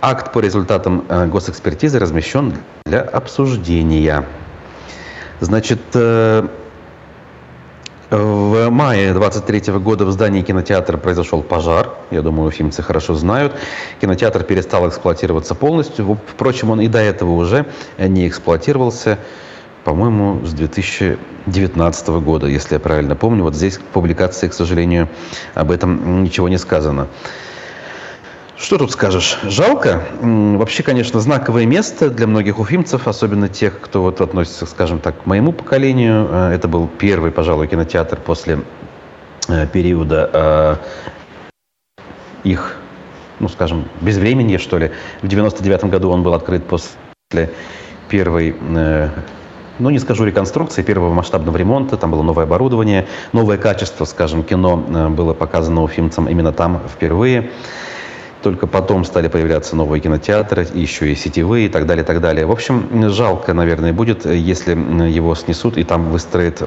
Акт 0.00 0.32
по 0.32 0.40
результатам 0.40 1.04
э, 1.08 1.26
госэкспертизы 1.26 1.98
размещен 2.00 2.56
для 2.84 3.00
обсуждения. 3.00 4.26
Значит, 5.40 5.80
э, 5.94 6.48
в 8.54 8.70
мае 8.70 9.12
23 9.12 9.72
года 9.78 10.04
в 10.04 10.12
здании 10.12 10.42
кинотеатра 10.42 10.96
произошел 10.96 11.42
пожар. 11.42 11.90
Я 12.12 12.22
думаю, 12.22 12.48
уфимцы 12.48 12.82
хорошо 12.82 13.14
знают. 13.14 13.54
Кинотеатр 14.00 14.44
перестал 14.44 14.88
эксплуатироваться 14.88 15.56
полностью. 15.56 16.18
Впрочем, 16.26 16.70
он 16.70 16.80
и 16.80 16.86
до 16.86 17.00
этого 17.00 17.32
уже 17.32 17.66
не 17.98 18.28
эксплуатировался, 18.28 19.18
по-моему, 19.82 20.46
с 20.46 20.52
2019 20.52 22.08
года, 22.08 22.46
если 22.46 22.74
я 22.74 22.80
правильно 22.80 23.16
помню. 23.16 23.42
Вот 23.42 23.56
здесь 23.56 23.76
в 23.76 23.82
публикации, 23.82 24.46
к 24.46 24.54
сожалению, 24.54 25.08
об 25.54 25.72
этом 25.72 26.22
ничего 26.22 26.48
не 26.48 26.58
сказано. 26.58 27.08
Что 28.56 28.78
тут 28.78 28.92
скажешь? 28.92 29.38
Жалко. 29.42 30.02
Вообще, 30.20 30.82
конечно, 30.82 31.20
знаковое 31.20 31.66
место 31.66 32.08
для 32.08 32.26
многих 32.26 32.58
уфимцев, 32.58 33.08
особенно 33.08 33.48
тех, 33.48 33.80
кто 33.80 34.02
вот 34.02 34.20
относится, 34.20 34.64
скажем 34.66 35.00
так, 35.00 35.22
к 35.22 35.26
моему 35.26 35.52
поколению. 35.52 36.28
Э, 36.30 36.50
это 36.54 36.68
был 36.68 36.86
первый, 36.86 37.32
пожалуй, 37.32 37.66
кинотеатр 37.66 38.16
после 38.16 38.60
э, 39.48 39.66
периода 39.66 40.78
их, 42.44 42.76
ну, 43.40 43.48
скажем, 43.48 43.88
безвременье, 44.02 44.58
что 44.58 44.78
ли. 44.78 44.92
В 45.22 45.28
99 45.28 45.84
году 45.86 46.10
он 46.10 46.22
был 46.22 46.34
открыт 46.34 46.64
после 46.66 47.50
первой 48.08 48.54
ну, 49.78 49.90
не 49.90 49.98
скажу 49.98 50.24
реконструкции, 50.24 50.82
первого 50.82 51.12
масштабного 51.12 51.56
ремонта, 51.56 51.96
там 51.96 52.10
было 52.10 52.22
новое 52.22 52.44
оборудование, 52.44 53.06
новое 53.32 53.58
качество, 53.58 54.04
скажем, 54.04 54.42
кино 54.42 54.84
э, 54.88 55.08
было 55.08 55.34
показано 55.34 55.82
уфимцам 55.82 56.28
именно 56.28 56.52
там 56.52 56.82
впервые. 56.88 57.50
Только 58.44 58.66
потом 58.66 59.04
стали 59.04 59.28
появляться 59.28 59.74
новые 59.74 60.00
кинотеатры, 60.00 60.68
еще 60.74 61.10
и 61.10 61.14
сетевые 61.14 61.66
и 61.66 61.68
так 61.70 61.86
далее, 61.86 62.04
и 62.04 62.06
так 62.06 62.20
далее. 62.20 62.44
В 62.44 62.52
общем, 62.52 63.10
жалко, 63.10 63.54
наверное, 63.54 63.94
будет, 63.94 64.26
если 64.26 64.72
его 65.08 65.34
снесут 65.34 65.78
и 65.78 65.82
там 65.82 66.10
выстроят 66.10 66.62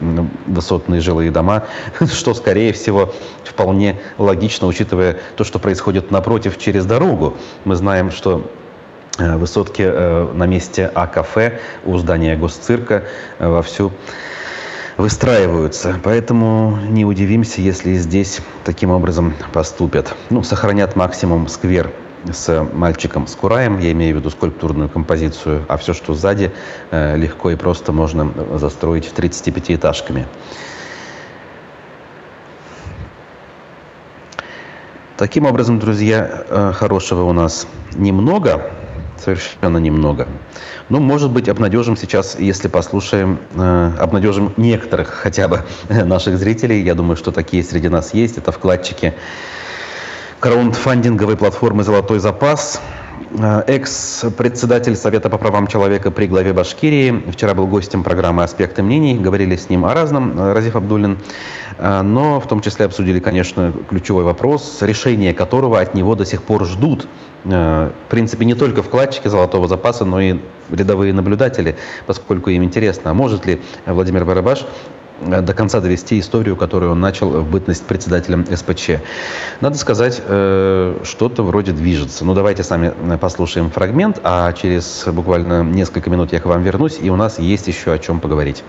высотные 0.48 1.02
жилые 1.02 1.30
дома, 1.30 1.66
что, 2.12 2.34
скорее 2.34 2.74
всего, 2.74 3.14
вполне 3.44 4.00
логично, 4.18 4.66
учитывая 4.68 5.20
то, 5.36 5.44
что 5.44 5.60
происходит 5.60 6.10
напротив 6.12 6.58
через 6.58 6.86
дорогу. 6.86 7.38
Мы 7.64 7.76
знаем, 7.76 8.10
что 8.10 8.50
Э, 9.20 9.36
высотки 9.36 9.82
э, 9.82 10.32
на 10.34 10.46
месте 10.46 10.92
А-кафе 10.94 11.60
у 11.86 11.98
здания 11.98 12.36
госцирка 12.36 13.06
э, 13.40 13.48
вовсю 13.48 13.92
выстраиваются. 14.98 16.00
Поэтому 16.04 16.78
не 16.90 17.06
удивимся, 17.06 17.62
если 17.62 17.94
здесь 17.94 18.42
таким 18.66 18.92
образом 18.92 19.34
поступят. 19.54 20.16
Ну, 20.30 20.44
сохранят 20.44 20.96
максимум 20.96 21.48
сквер 21.48 21.92
с 22.32 22.68
мальчиком 22.74 23.28
с 23.28 23.36
Кураем, 23.36 23.80
я 23.80 23.92
имею 23.92 24.16
в 24.16 24.20
виду 24.20 24.30
скульптурную 24.32 24.90
композицию, 24.90 25.64
а 25.70 25.78
все, 25.78 25.94
что 25.94 26.14
сзади, 26.14 26.52
легко 26.92 27.52
и 27.52 27.56
просто 27.56 27.94
можно 27.94 28.34
застроить 28.58 29.14
35-этажками. 29.16 30.26
Таким 35.16 35.46
образом, 35.46 35.80
друзья, 35.80 36.74
хорошего 36.76 37.24
у 37.24 37.34
нас 37.34 37.68
немного 37.96 38.72
совершенно 39.20 39.78
немного. 39.78 40.28
Ну, 40.90 41.00
может 41.00 41.32
быть, 41.32 41.50
обнадежим 41.50 41.98
сейчас, 41.98 42.40
если 42.40 42.68
послушаем, 42.68 43.40
э, 43.56 43.92
обнадежим 44.00 44.54
некоторых 44.58 45.10
хотя 45.10 45.48
бы 45.48 45.64
наших 45.90 46.38
зрителей. 46.38 46.82
Я 46.82 46.96
думаю, 46.96 47.18
что 47.18 47.32
такие 47.32 47.64
среди 47.64 47.90
нас 47.90 48.14
есть. 48.14 48.38
Это 48.38 48.52
вкладчики 48.52 49.14
краундфандинговой 50.40 51.36
платформы 51.36 51.84
«Золотой 51.84 52.20
запас». 52.20 52.82
Э, 53.32 53.64
экс-председатель 53.68 54.96
Совета 54.96 55.30
по 55.30 55.38
правам 55.38 55.68
человека 55.68 56.12
при 56.12 56.28
главе 56.28 56.54
Башкирии. 56.54 57.24
Вчера 57.32 57.54
был 57.54 57.68
гостем 57.68 58.04
программы 58.04 58.44
«Аспекты 58.44 58.84
мнений». 58.84 59.18
Говорили 59.18 59.56
с 59.56 59.70
ним 59.70 59.86
о 59.86 59.94
разном, 59.94 60.40
э, 60.40 60.54
Разиф 60.54 60.76
Абдуллин. 60.76 61.18
Э, 61.78 62.02
но 62.02 62.40
в 62.40 62.48
том 62.48 62.62
числе 62.62 62.86
обсудили, 62.86 63.20
конечно, 63.20 63.74
ключевой 63.90 64.24
вопрос, 64.24 64.82
решение 64.82 65.34
которого 65.34 65.80
от 65.80 65.94
него 65.94 66.16
до 66.16 66.26
сих 66.26 66.44
пор 66.44 66.66
ждут. 66.66 67.08
В 67.44 67.92
принципе, 68.10 68.44
не 68.44 68.56
только 68.56 68.84
вкладчики 68.84 69.30
золотого 69.30 69.70
запаса, 69.70 70.04
но 70.04 70.20
и 70.20 70.38
рядовые 70.70 71.14
наблюдатели, 71.14 71.78
поскольку 72.06 72.50
им 72.50 72.64
интересно, 72.64 73.12
а 73.12 73.14
может 73.14 73.46
ли 73.46 73.62
Владимир 73.86 74.26
Барабаш 74.26 74.66
до 75.22 75.54
конца 75.54 75.80
довести 75.80 76.20
историю, 76.20 76.56
которую 76.56 76.92
он 76.92 77.00
начал 77.00 77.30
в 77.30 77.50
бытность 77.50 77.86
председателем 77.86 78.46
СПЧ. 78.46 79.02
Надо 79.62 79.78
сказать, 79.78 80.22
э, 80.24 81.00
что-то 81.04 81.44
вроде 81.44 81.72
движется. 81.72 82.26
Ну, 82.26 82.34
давайте 82.34 82.64
сами 82.64 82.94
э, 82.96 83.18
послушаем 83.18 83.70
фрагмент, 83.70 84.20
а 84.24 84.52
через 84.54 85.06
буквально 85.08 85.64
несколько 85.64 86.10
минут 86.10 86.34
я 86.34 86.40
к 86.40 86.46
вам 86.46 86.64
вернусь, 86.64 87.00
и 87.02 87.10
у 87.10 87.16
нас 87.16 87.40
есть 87.40 87.68
еще 87.68 87.92
о 87.92 88.00
чем 88.00 88.20
поговорить. 88.20 88.64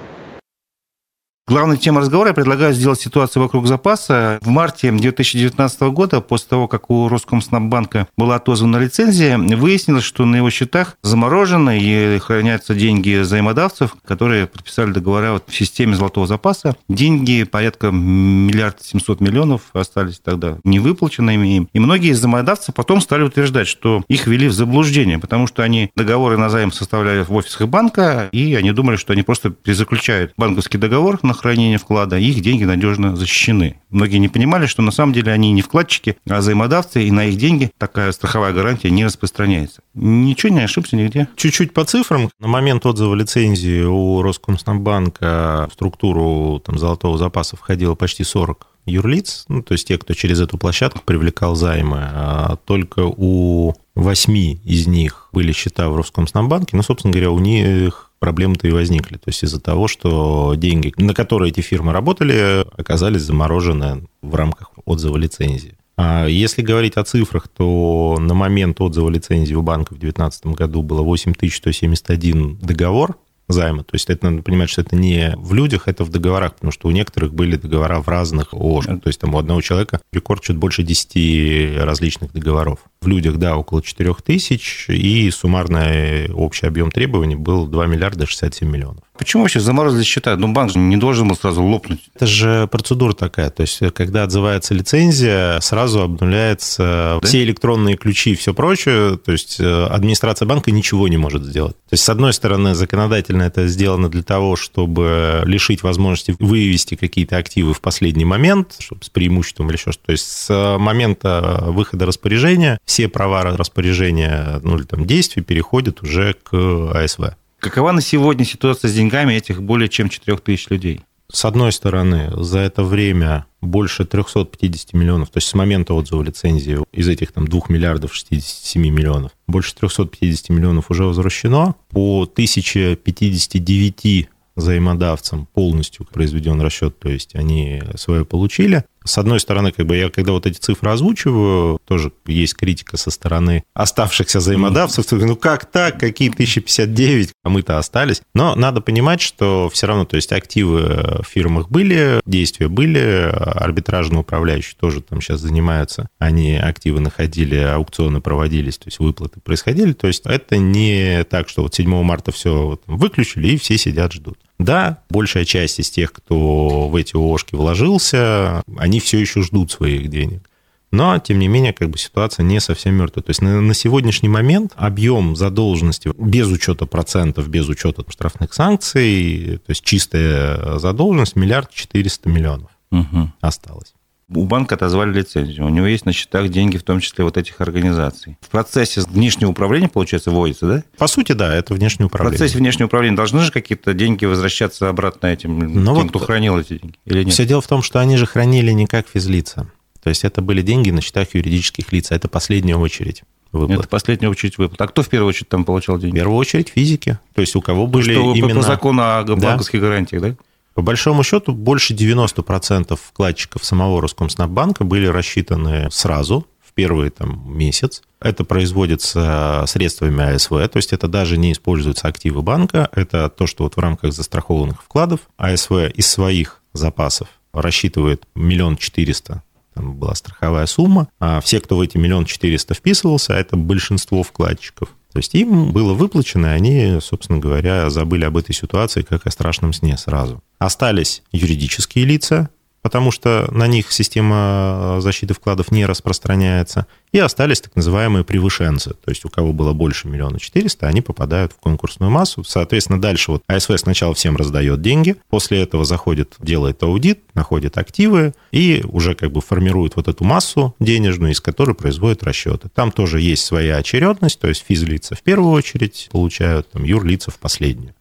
Главная 1.49 1.79
тема 1.79 2.03
разговора 2.03 2.29
я 2.29 2.35
предлагаю 2.35 2.75
сделать 2.75 3.01
ситуацию 3.01 3.43
вокруг 3.43 3.67
запаса. 3.67 4.39
В 4.43 4.49
марте 4.49 4.93
2019 4.93 5.81
года, 5.81 6.21
после 6.21 6.47
того, 6.47 6.69
как 6.69 6.91
у 6.91 7.09
Роскомснаббанка 7.09 8.07
была 8.19 8.37
отозвана 8.37 8.77
лицензия, 8.77 9.39
выяснилось, 9.39 10.05
что 10.05 10.27
на 10.27 10.37
его 10.37 10.51
счетах 10.51 10.99
заморожены 11.03 11.79
и 11.81 12.19
хранятся 12.19 12.75
деньги 12.75 13.21
взаимодавцев, 13.21 13.97
которые 14.05 14.47
подписали 14.47 14.91
договора 14.93 15.33
вот 15.33 15.45
в 15.47 15.57
системе 15.57 15.97
золотого 15.97 16.27
запаса. 16.27 16.77
Деньги 16.87 17.45
порядка 17.45 17.93
миллиард 17.93 18.83
семьсот 18.83 19.23
миллионов 19.23 19.63
остались 19.73 20.19
тогда 20.19 20.59
невыплаченными 20.65 21.57
им. 21.57 21.71
И 21.73 21.79
многие 21.79 22.11
из 22.11 22.19
взаимодавцев 22.19 22.75
потом 22.75 23.01
стали 23.01 23.23
утверждать, 23.23 23.69
что 23.69 24.05
их 24.09 24.27
ввели 24.27 24.49
в 24.49 24.53
заблуждение, 24.53 25.19
потому 25.19 25.47
что 25.47 25.63
они 25.63 25.91
договоры 25.97 26.37
на 26.37 26.51
займ 26.51 26.73
составляли 26.73 27.23
в 27.23 27.33
офисах 27.33 27.69
банка, 27.69 28.29
и 28.33 28.55
они 28.55 28.73
думали, 28.73 28.97
что 28.97 29.15
они 29.15 29.23
просто 29.23 29.49
перезаключают 29.49 30.35
банковский 30.37 30.77
договор 30.77 31.19
на 31.23 31.38
хранения 31.39 31.79
вклада, 31.79 32.19
их 32.19 32.41
деньги 32.41 32.65
надежно 32.65 33.17
защищены. 33.17 33.81
Многие 33.91 34.19
не 34.19 34.29
понимали, 34.29 34.67
что 34.67 34.83
на 34.83 34.91
самом 34.91 35.13
деле 35.13 35.33
они 35.33 35.53
не 35.53 35.63
вкладчики, 35.63 36.17
а 36.29 36.39
взаимодавцы, 36.39 37.05
и 37.05 37.11
на 37.11 37.27
их 37.27 37.37
деньги 37.37 37.71
такая 37.79 38.13
страховая 38.13 38.53
гарантия 38.53 38.91
не 38.91 39.05
распространяется. 39.05 39.83
Ничего 39.95 40.53
не 40.53 40.61
ошибся 40.61 40.97
нигде. 40.97 41.29
Чуть-чуть 41.37 41.73
по 41.73 41.85
цифрам. 41.85 42.31
На 42.39 42.49
момент 42.49 42.85
отзыва 42.87 43.15
лицензии 43.15 43.83
у 43.83 44.23
Роскомснабанка 44.23 45.69
в 45.71 45.75
структуру 45.75 46.61
там, 46.65 46.79
золотого 46.79 47.19
запаса 47.19 47.57
входило 47.57 47.95
почти 47.95 48.25
40 48.25 48.67
юрлиц, 48.89 49.45
ну, 49.49 49.63
то 49.63 49.73
есть 49.73 49.87
те, 49.87 49.99
кто 49.99 50.15
через 50.15 50.41
эту 50.41 50.59
площадку 50.59 51.01
привлекал 51.05 51.55
займы, 51.55 51.99
а 52.01 52.57
только 52.65 53.01
у 53.05 53.75
восьми 53.95 54.61
из 54.65 54.87
них 54.87 55.29
были 55.33 55.53
счета 55.53 55.89
в 55.89 55.97
Роскомснабанке, 55.97 56.77
ну, 56.77 56.83
собственно 56.83 57.13
говоря, 57.13 57.31
у 57.31 57.39
них 57.39 58.08
проблемы-то 58.19 58.69
и 58.69 58.73
возникли. 58.73 59.17
То 59.17 59.29
есть 59.29 59.43
из-за 59.43 59.61
того, 59.61 59.89
что 59.89 60.55
деньги, 60.57 60.93
на 60.97 61.15
которые 61.15 61.51
эти 61.51 61.61
фирмы 61.61 61.93
работали, 61.93 62.67
оказались 62.77 63.23
заморожены 63.23 64.07
в 64.23 64.35
рамках 64.35 64.71
отзыва 64.85 65.17
лицензии. 65.17 65.77
А 65.97 66.27
если 66.27 66.63
говорить 66.63 66.97
о 66.97 67.05
цифрах, 67.05 67.49
то 67.49 68.17
на 68.21 68.33
момент 68.33 68.81
отзыва 68.81 69.11
лицензии 69.11 69.55
у 69.55 69.63
банка 69.63 69.95
в 69.95 69.99
2019 69.99 70.47
году 70.47 70.83
было 70.83 71.03
8171 71.03 72.59
договор 72.59 73.19
займа. 73.49 73.83
То 73.83 73.95
есть 73.95 74.09
это 74.11 74.31
надо 74.31 74.43
понимать, 74.43 74.71
что 74.71 74.83
это 74.83 74.97
не 74.97 75.35
в 75.37 75.55
людях, 75.55 75.89
это 75.89 76.05
в 76.05 76.11
договорах, 76.11 76.55
потому 76.55 76.73
что 76.73 76.89
у 76.89 76.91
некоторых 76.91 77.35
были 77.35 77.57
договора 77.57 78.01
в 78.01 78.09
разных 78.09 78.53
ООшках. 78.53 79.01
То 79.01 79.09
есть 79.09 79.21
там 79.21 79.35
у 79.35 79.39
одного 79.39 79.61
человека 79.61 80.01
рекорд 80.13 80.43
чуть 80.43 80.57
больше 80.57 80.83
10 80.83 81.79
различных 81.79 82.33
договоров. 82.33 82.81
В 83.01 83.07
людях, 83.07 83.37
да, 83.37 83.57
около 83.57 83.83
4 83.83 84.15
тысяч, 84.25 84.87
и 84.89 85.31
суммарный 85.31 86.31
общий 86.33 86.67
объем 86.67 86.91
требований 86.91 87.37
был 87.37 87.67
2 87.67 87.87
миллиарда 87.87 88.27
67 88.27 88.69
миллионов. 88.69 89.05
Почему 89.19 89.43
вообще 89.43 89.59
заморозили 89.59 90.05
счета? 90.05 90.37
Ну, 90.37 90.53
банк 90.53 90.73
же 90.73 90.79
не 90.79 90.97
должен 90.97 91.29
был 91.29 91.37
сразу 91.37 91.63
лопнуть. 91.63 92.01
Это 92.15 92.27
же 92.27 92.69
процедура 92.69 93.13
такая. 93.13 93.51
То 93.51 93.63
есть, 93.63 93.81
когда 93.95 94.23
отзывается 94.23 94.75
лицензия, 94.75 95.59
сразу 95.61 96.03
обнуляются 96.03 97.19
да? 97.21 97.27
все 97.27 97.43
электронные 97.43 97.97
ключи 97.97 98.33
и 98.33 98.35
все 98.37 98.55
прочее. 98.55 99.19
То 99.19 99.33
есть, 99.33 99.59
э, 99.59 99.85
администрация 99.87 100.47
банка 100.47 100.71
ничего 100.71 101.09
не 101.09 101.17
может 101.17 101.43
сделать. 101.43 101.75
То 101.89 101.95
есть, 101.95 102.05
с 102.05 102.09
одной 102.09 102.33
стороны, 102.33 102.75
законодательно 102.75 103.43
это 103.43 103.67
сделано 103.67 104.09
для 104.09 104.23
того, 104.23 104.55
чтобы 104.55 105.43
лишить 105.45 105.83
возможности 105.83 106.37
вывести 106.39 106.95
какие-то 106.95 107.37
активы 107.37 107.75
в 107.75 107.81
последний 107.81 108.25
момент, 108.25 108.77
чтобы 108.79 109.05
с 109.05 109.09
преимуществом 109.09 109.69
или 109.69 109.77
еще 109.77 109.91
что-то. 109.91 110.07
То 110.07 110.13
есть, 110.13 110.27
с 110.27 110.77
момента 110.79 111.65
выхода 111.67 112.07
распоряжения 112.07 112.79
все 112.85 113.09
права 113.09 113.43
распоряжения, 113.43 114.61
ну, 114.63 114.77
или 114.77 114.85
там 114.85 115.07
действий 115.07 115.43
переходят 115.43 116.03
уже 116.03 116.35
к 116.35 116.55
АСВ. 116.95 117.35
Какова 117.61 117.91
на 117.91 118.01
сегодня 118.01 118.45
ситуация 118.45 118.89
с 118.89 118.95
деньгами 118.95 119.35
этих 119.35 119.63
более 119.63 119.89
чем 119.89 120.09
4 120.09 120.39
тысяч 120.39 120.71
людей? 120.71 121.01
С 121.31 121.45
одной 121.45 121.73
стороны, 121.73 122.31
за 122.37 122.61
это 122.61 122.85
время 122.85 123.47
больше 123.61 124.05
350 124.05 124.95
миллионов, 124.95 125.31
то 125.31 125.39
есть 125.39 125.49
с 125.49 125.55
момента 125.55 125.93
отзыва 125.93 126.23
лицензии 126.23 126.79
из 126.93 127.09
этих 127.09 127.33
там 127.33 127.49
2 127.49 127.63
миллиардов 127.69 128.15
67 128.15 128.89
миллионов, 128.89 129.33
больше 129.49 129.75
350 129.75 130.51
миллионов 130.51 130.91
уже 130.91 131.05
возвращено. 131.05 131.75
По 131.91 132.23
1059 132.23 134.29
взаимодавцам 134.55 135.47
полностью 135.47 136.07
произведен 136.07 136.61
расчет, 136.61 136.97
то 136.99 137.09
есть 137.09 137.35
они 137.35 137.83
свое 137.97 138.25
получили. 138.25 138.85
С 139.05 139.19
одной 139.19 139.41
стороны, 139.41 139.73
как 139.73 139.87
бы 139.87 139.97
я, 139.97 140.11
когда 140.11 140.33
вот 140.33 140.47
эти 140.47 140.59
цифры 140.59 140.91
озвучиваю, 140.91 141.79
тоже 141.87 142.13
есть 142.27 142.55
критика 142.55 142.97
со 142.97 143.11
стороны 143.11 143.65
оставшихся 143.75 144.39
взаимодавцев. 144.39 145.11
Ну 145.13 145.37
как 145.37 145.65
так? 145.67 145.99
Какие 145.99 146.31
1059? 146.31 147.33
А 147.43 147.49
мы-то 147.49 147.79
остались. 147.79 148.23
Но 148.35 148.55
надо 148.55 148.81
понимать, 148.81 149.21
что 149.21 149.71
все 149.73 149.87
равно, 149.87 150.05
то 150.05 150.17
есть 150.17 150.33
активы 150.33 151.23
в 151.23 151.27
фирмах 151.27 151.71
были, 151.71 152.21
действия 152.27 152.69
были, 152.69 153.31
арбитражные 153.33 154.21
управляющие 154.21 154.77
тоже 154.79 155.01
там 155.01 155.21
сейчас 155.21 155.41
занимаются. 155.41 156.09
Они 156.19 156.57
активы 156.57 157.01
находили, 157.01 157.57
аукционы 157.57 158.21
проводились, 158.21 158.79
то 158.79 158.89
есть 158.89 158.99
выплаты 158.99 159.41
происходили. 159.41 159.93
То 159.93 160.07
есть 160.07 160.27
это 160.27 160.59
не 160.59 161.25
так, 161.25 161.49
что 161.49 161.63
вот 161.63 161.75
7 161.75 162.03
марта 162.03 162.33
все 162.33 162.79
выключили 162.87 163.49
и 163.49 163.59
все 163.59 163.79
сидят, 163.79 164.13
ждут. 164.13 164.39
Да, 164.59 164.99
большая 165.09 165.45
часть 165.45 165.79
из 165.79 165.91
тех, 165.91 166.13
кто 166.13 166.89
в 166.89 166.97
эти 166.97 167.15
ООшки 167.15 167.55
вложился, 167.55 168.63
они 168.77 168.99
все 168.99 169.19
еще 169.19 169.43
ждут 169.43 169.71
своих 169.71 170.09
денег. 170.09 170.49
Но, 170.91 171.19
тем 171.19 171.39
не 171.39 171.49
менее, 171.49 171.73
как 171.73 171.91
бы 171.91 171.99
ситуация 171.99 172.45
не 172.45 172.61
совсем 172.61 172.95
мертвая. 172.95 173.23
То 173.23 173.31
есть 173.31 173.43
на, 173.43 173.61
на 173.61 173.75
сегодняшний 173.75 174.31
момент 174.31 174.73
объем 174.75 175.37
задолженности 175.37 176.11
без 176.17 176.49
учета 176.49 176.87
процентов, 176.87 177.49
без 177.49 177.69
учета 177.69 178.05
штрафных 178.09 178.55
санкций, 178.55 179.61
то 179.65 179.71
есть 179.71 179.85
чистая 179.85 180.79
задолженность 180.79 181.37
миллиард 181.37 181.71
четыреста 181.71 182.29
миллионов 182.31 182.71
угу. 182.91 183.31
осталось. 183.41 183.93
У 184.31 184.45
банка 184.45 184.75
отозвали 184.75 185.13
лицензию. 185.13 185.67
У 185.67 185.71
него 185.71 185.87
есть 185.87 186.05
на 186.05 186.13
счетах 186.13 186.49
деньги, 186.51 186.77
в 186.77 186.83
том 186.83 187.01
числе 187.01 187.25
вот 187.25 187.39
этих 187.39 187.61
организаций. 187.63 188.37
В 188.43 188.49
процессе 188.51 189.01
внешнего 189.01 189.51
управления, 189.51 189.89
получается, 189.89 190.31
вводится, 190.31 190.67
да? 190.67 190.85
По 190.99 191.07
сути, 191.07 191.33
да, 191.33 191.55
это 191.55 191.73
внешнее 191.73 192.07
управление. 192.07 192.37
В 192.37 192.39
процессе 192.39 192.59
внешнего 192.59 192.89
управления 192.89 193.17
должны 193.17 193.41
же 193.41 193.51
какие-то 193.51 193.95
деньги 193.95 194.27
возвращаться 194.27 194.91
обратно 194.91 195.29
этим, 195.29 195.59
ну, 195.59 195.95
тем, 195.95 195.95
вот 195.95 196.09
кто 196.11 196.19
хранил 196.19 196.59
эти 196.59 196.79
деньги, 196.79 196.95
или 197.07 197.25
нет? 197.25 197.33
Все 197.33 197.47
дело 197.47 197.63
в 197.63 197.67
том, 197.67 197.83
что 197.83 198.01
они 198.01 198.19
же 198.19 198.27
хранили 198.27 198.71
не 198.73 198.87
как 198.87 199.09
физлица. 199.09 199.71
То 200.03 200.11
есть 200.11 200.25
это 200.25 200.43
были 200.43 200.61
деньги 200.61 200.91
на 200.91 201.01
счетах 201.01 201.35
юридических 201.35 201.91
лиц, 201.93 202.13
а 202.13 202.15
это 202.15 202.29
последняя 202.29 202.77
очередь. 202.77 203.23
Выплат. 203.51 203.81
Это 203.81 203.89
последняя 203.89 204.29
очередь 204.29 204.59
выплат. 204.59 204.81
А 204.83 204.87
кто 204.89 205.03
в 205.03 205.09
первую 205.09 205.31
очередь 205.31 205.49
там 205.49 205.65
получал 205.65 205.99
деньги? 205.99 206.17
В 206.17 206.19
первую 206.19 206.37
очередь 206.37 206.69
физики. 206.69 207.19
То 207.35 207.41
есть 207.41 207.57
у 207.57 207.63
кого 207.63 207.87
были 207.87 208.13
что, 208.13 208.35
именно... 208.35 208.57
По 208.57 208.63
закону 208.63 209.03
о 209.03 209.25
банковских 209.25 209.81
да? 209.81 209.87
гарантиях, 209.87 210.23
да? 210.23 210.37
По 210.79 210.83
большому 210.83 211.25
счету, 211.25 211.55
больше 211.55 211.93
90% 211.93 212.97
вкладчиков 212.97 213.65
самого 213.65 214.01
Роскомснаббанка 214.01 214.85
были 214.85 215.07
рассчитаны 215.07 215.91
сразу, 215.91 216.47
в 216.65 216.73
первый 216.73 217.11
там, 217.11 217.53
месяц. 217.53 218.01
Это 218.21 218.45
производится 218.45 219.65
средствами 219.67 220.37
АСВ, 220.37 220.51
то 220.51 220.77
есть 220.77 220.93
это 220.93 221.09
даже 221.09 221.37
не 221.37 221.51
используются 221.51 222.07
активы 222.07 222.43
банка, 222.43 222.89
это 222.93 223.29
то, 223.29 223.49
что 223.49 223.65
вот 223.65 223.75
в 223.75 223.81
рамках 223.81 224.13
застрахованных 224.13 224.81
вкладов 224.85 225.23
АСВ 225.37 225.73
из 225.97 226.07
своих 226.07 226.63
запасов 226.73 227.27
рассчитывает 227.53 228.23
миллион 228.37 228.77
четыреста 228.77 229.43
там 229.75 229.95
была 229.95 230.15
страховая 230.15 230.67
сумма, 230.67 231.09
а 231.21 231.41
все, 231.41 231.61
кто 231.61 231.77
в 231.77 231.81
эти 231.81 231.97
миллион 231.97 232.25
четыреста 232.25 232.75
вписывался, 232.75 233.35
это 233.35 233.57
большинство 233.57 234.23
вкладчиков, 234.23 234.91
то 235.13 235.19
есть 235.19 235.35
им 235.35 235.73
было 235.73 235.95
выплачено, 235.95 236.47
и 236.47 236.57
они, 236.57 236.99
собственно 237.01 237.39
говоря, 237.39 237.89
забыли 237.91 238.25
об 238.25 238.37
этой 238.37 238.55
ситуации 238.55 239.03
как 239.03 239.27
о 239.27 239.31
страшном 239.31 239.73
сне 239.73 239.97
сразу. 239.97 240.43
Остались 240.59 241.23
юридические 241.33 242.05
лица, 242.05 242.51
потому 242.89 243.11
что 243.11 243.47
на 243.51 243.67
них 243.67 243.93
система 243.93 244.97
э, 244.97 245.01
защиты 245.03 245.35
вкладов 245.35 245.71
не 245.71 245.85
распространяется. 245.85 246.87
И 247.13 247.19
остались 247.19 247.61
так 247.61 247.77
называемые 247.77 248.25
превышенцы. 248.25 248.95
То 248.95 249.11
есть 249.11 249.27
у 249.27 249.29
кого 249.29 249.53
было 249.53 249.75
больше 249.75 250.09
миллиона 250.09 250.41
четыреста, 250.41 250.87
они 250.87 251.03
попадают 251.03 251.53
в 251.53 251.57
конкурсную 251.57 252.11
массу. 252.11 252.45
Соответственно, 252.45 252.99
дальше 252.99 253.33
вот 253.33 253.43
АСВ 253.47 253.73
сначала 253.77 254.15
всем 254.15 254.39
раздает 254.39 254.81
деньги, 254.81 255.17
после 255.29 255.61
этого 255.61 255.85
заходит, 255.85 256.37
делает 256.39 256.83
аудит, 256.83 257.21
находит 257.35 257.77
активы 257.77 258.33
и 258.53 258.83
уже 258.89 259.15
как 259.15 259.33
бы 259.33 259.43
формирует 259.43 259.97
вот 259.97 260.09
эту 260.09 260.25
массу 260.25 260.75
денежную, 260.81 261.33
из 261.33 261.43
которой 261.43 261.75
производит 261.75 262.25
расчеты. 262.25 262.71
Там 262.75 262.91
тоже 262.91 263.21
есть 263.21 263.45
своя 263.45 263.77
очередность, 263.77 264.41
то 264.41 264.49
есть 264.49 264.65
физлица 264.67 265.15
в 265.15 265.21
первую 265.21 265.53
очередь 265.53 266.09
получают, 266.11 266.71
там, 266.71 266.85
юрлица 266.85 267.31
в 267.31 267.39
последнюю. 267.39 267.93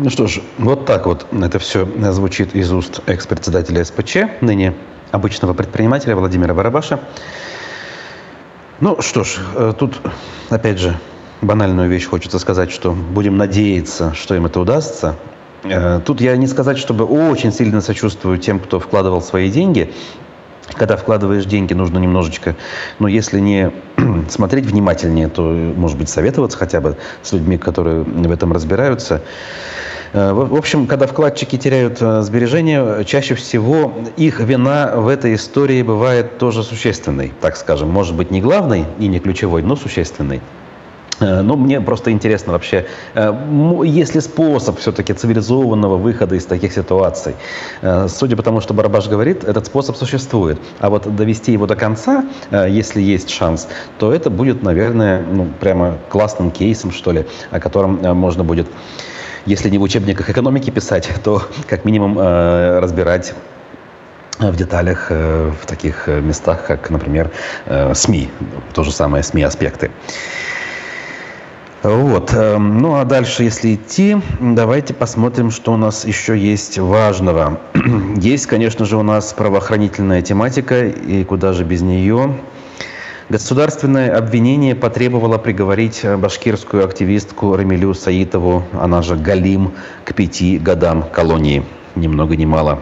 Ну 0.00 0.10
что 0.10 0.28
ж, 0.28 0.40
вот 0.58 0.86
так 0.86 1.06
вот 1.06 1.26
это 1.32 1.58
все 1.58 1.84
звучит 2.12 2.54
из 2.54 2.72
уст 2.72 3.00
экс-председателя 3.06 3.84
СПЧ, 3.84 4.16
ныне 4.40 4.74
обычного 5.10 5.54
предпринимателя 5.54 6.14
Владимира 6.14 6.54
Барабаша. 6.54 7.00
Ну 8.78 9.02
что 9.02 9.24
ж, 9.24 9.38
э, 9.56 9.72
тут 9.76 10.00
опять 10.50 10.78
же 10.78 10.96
банальную 11.40 11.88
вещь 11.88 12.06
хочется 12.06 12.38
сказать, 12.38 12.70
что 12.70 12.92
будем 12.92 13.36
надеяться, 13.36 14.14
что 14.14 14.36
им 14.36 14.46
это 14.46 14.60
удастся. 14.60 15.16
Э, 15.64 16.00
тут 16.04 16.20
я 16.20 16.36
не 16.36 16.46
сказать, 16.46 16.78
чтобы 16.78 17.04
очень 17.04 17.52
сильно 17.52 17.80
сочувствую 17.80 18.38
тем, 18.38 18.60
кто 18.60 18.78
вкладывал 18.78 19.20
свои 19.20 19.50
деньги. 19.50 19.92
Когда 20.74 20.96
вкладываешь 20.96 21.46
деньги, 21.46 21.72
нужно 21.72 21.98
немножечко, 21.98 22.54
ну, 22.98 23.06
если 23.06 23.40
не 23.40 23.72
смотреть 24.28 24.66
внимательнее, 24.66 25.28
то, 25.28 25.42
может 25.42 25.98
быть, 25.98 26.08
советоваться 26.08 26.58
хотя 26.58 26.80
бы 26.80 26.96
с 27.22 27.32
людьми, 27.32 27.58
которые 27.58 28.02
в 28.02 28.30
этом 28.30 28.52
разбираются. 28.52 29.22
Э, 30.12 30.32
в 30.32 30.54
общем, 30.54 30.86
когда 30.86 31.06
вкладчики 31.06 31.56
теряют 31.56 31.98
э, 32.00 32.22
сбережения, 32.22 33.04
чаще 33.04 33.34
всего 33.34 33.94
их 34.16 34.40
вина 34.40 34.92
в 34.96 35.08
этой 35.08 35.34
истории 35.34 35.82
бывает 35.82 36.38
тоже 36.38 36.62
существенной, 36.62 37.32
так 37.40 37.56
скажем. 37.56 37.88
Может 37.88 38.14
быть, 38.14 38.30
не 38.30 38.40
главной 38.40 38.84
и 38.98 39.08
не 39.08 39.20
ключевой, 39.20 39.62
но 39.62 39.76
существенной. 39.76 40.40
Э, 41.20 41.42
но 41.42 41.56
мне 41.56 41.80
просто 41.80 42.10
интересно 42.10 42.52
вообще, 42.52 42.86
есть 43.84 44.14
ли 44.14 44.20
способ 44.20 44.78
все-таки 44.78 45.12
цивилизованного 45.12 45.96
выхода 45.96 46.34
из 46.34 46.44
таких 46.44 46.72
ситуаций? 46.72 47.34
Судя 48.08 48.36
по 48.36 48.42
тому, 48.42 48.60
что 48.60 48.74
Барабаш 48.74 49.08
говорит, 49.08 49.44
этот 49.44 49.66
способ 49.66 49.96
существует. 49.96 50.58
А 50.80 50.90
вот 50.90 51.14
довести 51.16 51.52
его 51.52 51.66
до 51.66 51.76
конца, 51.76 52.24
если 52.50 53.00
есть 53.00 53.30
шанс, 53.30 53.68
то 53.98 54.12
это 54.12 54.30
будет, 54.30 54.62
наверное, 54.62 55.22
ну, 55.22 55.48
прямо 55.60 55.98
классным 56.08 56.50
кейсом, 56.50 56.92
что 56.92 57.12
ли, 57.12 57.26
о 57.50 57.60
котором 57.60 58.00
можно 58.16 58.44
будет 58.44 58.68
если 59.48 59.70
не 59.70 59.78
в 59.78 59.82
учебниках 59.82 60.28
экономики 60.28 60.68
писать, 60.68 61.08
то 61.24 61.42
как 61.66 61.86
минимум 61.86 62.18
э, 62.18 62.80
разбирать 62.80 63.34
в 64.38 64.54
деталях 64.56 65.06
э, 65.08 65.50
в 65.58 65.66
таких 65.66 66.06
э, 66.06 66.20
местах, 66.20 66.66
как, 66.66 66.90
например, 66.90 67.30
СМИ, 67.94 68.28
то 68.74 68.84
же 68.84 68.92
самое 68.92 69.24
СМИ-аспекты. 69.24 69.90
Вот. 71.82 72.32
Ну 72.34 72.96
а 72.96 73.04
дальше, 73.04 73.44
если 73.44 73.76
идти, 73.76 74.16
давайте 74.40 74.94
посмотрим, 74.94 75.52
что 75.52 75.72
у 75.72 75.76
нас 75.76 76.04
еще 76.04 76.36
есть 76.36 76.78
важного. 76.78 77.60
Есть, 78.16 78.46
конечно 78.46 78.84
же, 78.84 78.96
у 78.96 79.02
нас 79.02 79.32
правоохранительная 79.32 80.22
тематика, 80.22 80.86
и 80.86 81.22
куда 81.22 81.52
же 81.52 81.62
без 81.62 81.82
нее. 81.82 82.36
Государственное 83.28 84.16
обвинение 84.16 84.74
потребовало 84.74 85.38
приговорить 85.38 86.02
башкирскую 86.04 86.84
активистку 86.84 87.54
Рамилю 87.54 87.94
Саитову, 87.94 88.64
она 88.72 89.02
же 89.02 89.16
Галим, 89.16 89.72
к 90.04 90.14
пяти 90.14 90.58
годам 90.58 91.02
колонии. 91.02 91.62
Ни 91.94 92.08
много 92.08 92.36
ни 92.36 92.46
мало. 92.46 92.80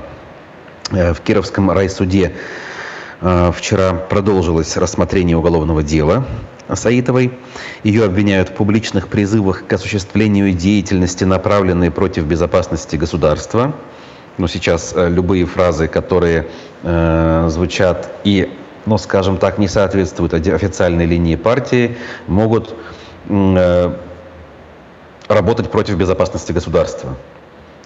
Э, 0.92 1.12
в 1.12 1.20
Кировском 1.20 1.70
райсуде 1.70 2.32
э, 3.20 3.52
вчера 3.54 3.92
продолжилось 3.92 4.76
рассмотрение 4.76 5.36
уголовного 5.36 5.82
дела 5.82 6.24
Саитовой. 6.74 7.32
Ее 7.82 8.04
обвиняют 8.04 8.50
в 8.50 8.52
публичных 8.54 9.08
призывах 9.08 9.66
к 9.66 9.72
осуществлению 9.72 10.52
деятельности, 10.52 11.24
направленной 11.24 11.90
против 11.90 12.24
безопасности 12.24 12.96
государства. 12.96 13.74
Но 14.38 14.48
сейчас 14.48 14.92
э, 14.94 15.08
любые 15.08 15.46
фразы, 15.46 15.88
которые 15.88 16.48
э, 16.82 17.46
звучат 17.50 18.10
и 18.24 18.52
ну, 18.86 18.98
скажем 18.98 19.36
так, 19.36 19.58
не 19.58 19.68
соответствуют 19.68 20.32
официальной 20.32 21.06
линии 21.06 21.34
партии, 21.34 21.96
могут 22.28 22.74
э, 23.28 23.96
работать 25.28 25.70
против 25.70 25.96
безопасности 25.96 26.52
государства. 26.52 27.16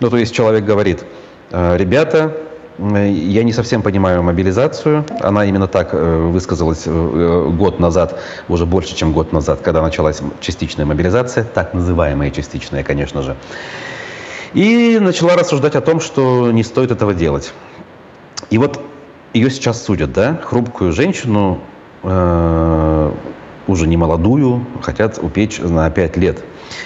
Ну, 0.00 0.10
то 0.10 0.18
есть 0.18 0.34
человек 0.34 0.64
говорит, 0.64 1.04
«Э, 1.50 1.76
ребята, 1.76 2.36
я 2.80 3.42
не 3.42 3.52
совсем 3.52 3.82
понимаю 3.82 4.22
мобилизацию. 4.22 5.04
Она 5.20 5.44
именно 5.44 5.68
так 5.68 5.90
э, 5.92 6.30
высказалась 6.32 6.86
год 6.86 7.78
назад, 7.78 8.18
уже 8.48 8.66
больше, 8.66 8.96
чем 8.96 9.12
год 9.12 9.32
назад, 9.32 9.60
когда 9.60 9.82
началась 9.82 10.20
частичная 10.40 10.86
мобилизация, 10.86 11.44
так 11.44 11.74
называемая 11.74 12.30
частичная, 12.30 12.82
конечно 12.82 13.22
же. 13.22 13.36
И 14.54 14.98
начала 15.00 15.36
рассуждать 15.36 15.76
о 15.76 15.80
том, 15.80 16.00
что 16.00 16.50
не 16.50 16.64
стоит 16.64 16.90
этого 16.90 17.14
делать. 17.14 17.52
И 18.50 18.58
вот 18.58 18.80
ее 19.32 19.50
сейчас 19.50 19.82
судят, 19.82 20.12
да, 20.12 20.40
хрупкую 20.42 20.92
женщину, 20.92 21.60
э, 22.02 23.12
уже 23.68 23.86
не 23.86 23.96
молодую, 23.96 24.66
хотят 24.82 25.18
упечь 25.22 25.58
на 25.58 25.88
5 25.90 26.16
лет. 26.16 26.42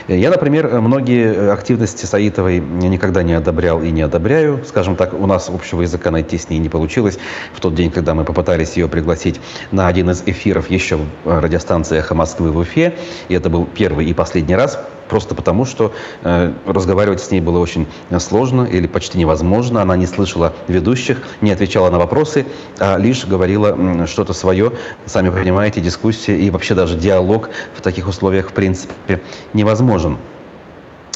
Я, 0.09 0.31
например, 0.31 0.81
многие 0.81 1.53
активности 1.53 2.07
Саитовой 2.07 2.59
никогда 2.59 3.23
не 3.23 3.35
одобрял 3.35 3.83
и 3.83 3.91
не 3.91 4.03
одобряю. 4.03 4.63
Скажем 4.67 4.97
так, 4.97 5.15
у 5.15 5.27
нас 5.27 5.49
общего 5.49 5.83
языка 5.83 6.11
найти 6.11 6.39
с 6.39 6.49
ней 6.49 6.59
не 6.59 6.69
получилось. 6.69 7.19
В 7.55 7.61
тот 7.61 7.75
день, 7.75 7.91
когда 7.91 8.15
мы 8.15 8.25
попытались 8.25 8.77
ее 8.77 8.89
пригласить 8.89 9.41
на 9.71 9.89
один 9.89 10.11
из 10.11 10.23
эфиров 10.27 10.71
еще 10.71 10.99
радиостанции 11.25 11.99
«Эхо 11.99 12.15
Москвы» 12.15 12.51
в 12.51 12.57
Уфе, 12.57 12.95
и 13.29 13.35
это 13.35 13.51
был 13.51 13.67
первый 13.67 14.07
и 14.07 14.15
последний 14.15 14.55
раз, 14.55 14.79
просто 15.09 15.35
потому, 15.35 15.65
что 15.65 15.93
э, 16.23 16.53
разговаривать 16.67 17.21
с 17.21 17.31
ней 17.31 17.41
было 17.41 17.59
очень 17.59 17.87
сложно 18.19 18.65
или 18.65 18.87
почти 18.87 19.19
невозможно. 19.19 19.83
Она 19.83 19.97
не 19.97 20.07
слышала 20.07 20.55
ведущих, 20.67 21.19
не 21.41 21.53
отвечала 21.53 21.91
на 21.91 21.99
вопросы, 21.99 22.47
а 22.79 22.97
лишь 22.97 23.27
говорила 23.27 24.07
что-то 24.07 24.33
свое. 24.33 24.73
Сами 25.07 25.31
понимаете, 25.31 25.81
дискуссия 25.81 26.39
и 26.39 26.51
вообще 26.51 26.75
даже 26.75 26.97
диалог 26.97 27.51
в 27.77 27.83
таких 27.83 28.09
условиях 28.09 28.49
в 28.49 28.53
принципе 28.53 29.21
невозможен. 29.53 29.74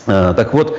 Э, 0.06 0.34
так 0.36 0.54
вот, 0.54 0.78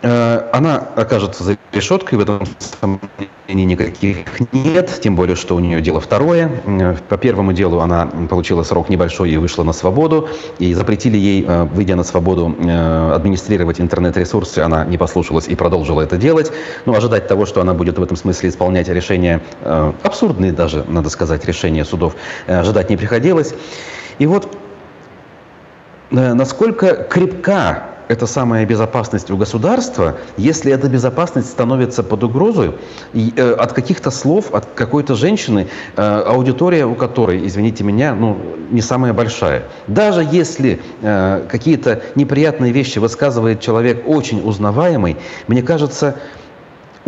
Э, 0.00 0.48
она 0.52 0.76
окажется 0.94 1.42
за 1.42 1.56
решеткой, 1.72 2.18
в 2.18 2.20
этом 2.20 2.46
сомнений 2.80 3.64
никаких 3.64 4.18
нет, 4.52 5.00
тем 5.02 5.16
более, 5.16 5.34
что 5.34 5.56
у 5.56 5.58
нее 5.58 5.80
дело 5.80 6.00
второе. 6.00 6.50
Э, 6.66 6.94
по 7.08 7.16
первому 7.16 7.52
делу 7.52 7.80
она 7.80 8.06
получила 8.30 8.62
срок 8.62 8.90
небольшой 8.90 9.30
и 9.30 9.36
вышла 9.36 9.64
на 9.64 9.72
свободу, 9.72 10.28
и 10.60 10.72
запретили 10.72 11.16
ей, 11.16 11.44
выйдя 11.44 11.96
на 11.96 12.04
свободу, 12.04 12.46
администрировать 12.46 13.80
интернет-ресурсы, 13.80 14.60
она 14.60 14.84
не 14.84 14.98
послушалась 14.98 15.48
и 15.48 15.56
продолжила 15.56 16.02
это 16.02 16.16
делать. 16.16 16.52
Но 16.86 16.92
ну, 16.92 16.98
ожидать 16.98 17.26
того, 17.26 17.46
что 17.46 17.60
она 17.60 17.74
будет 17.74 17.98
в 17.98 18.02
этом 18.02 18.16
смысле 18.16 18.50
исполнять 18.50 18.88
решения, 18.88 19.40
абсурдные 20.02 20.52
даже, 20.52 20.84
надо 20.86 21.10
сказать, 21.10 21.44
решения 21.44 21.84
судов, 21.84 22.14
ожидать 22.46 22.90
не 22.90 22.96
приходилось. 22.96 23.54
И 24.18 24.26
вот 24.26 24.48
насколько 26.10 26.94
крепка 26.94 27.88
эта 28.08 28.26
самая 28.26 28.64
безопасность 28.64 29.30
у 29.30 29.36
государства, 29.36 30.16
если 30.36 30.72
эта 30.72 30.88
безопасность 30.88 31.50
становится 31.50 32.02
под 32.02 32.24
угрозой 32.24 32.72
э, 33.12 33.52
от 33.52 33.74
каких-то 33.74 34.10
слов, 34.10 34.54
от 34.54 34.66
какой-то 34.74 35.14
женщины, 35.14 35.68
э, 35.96 36.22
аудитория 36.26 36.86
у 36.86 36.94
которой, 36.94 37.46
извините 37.46 37.84
меня, 37.84 38.14
ну, 38.14 38.38
не 38.70 38.80
самая 38.80 39.12
большая. 39.12 39.64
Даже 39.86 40.26
если 40.30 40.80
э, 41.02 41.44
какие-то 41.48 42.02
неприятные 42.14 42.72
вещи 42.72 42.98
высказывает 42.98 43.60
человек 43.60 44.08
очень 44.08 44.40
узнаваемый, 44.42 45.18
мне 45.46 45.62
кажется, 45.62 46.16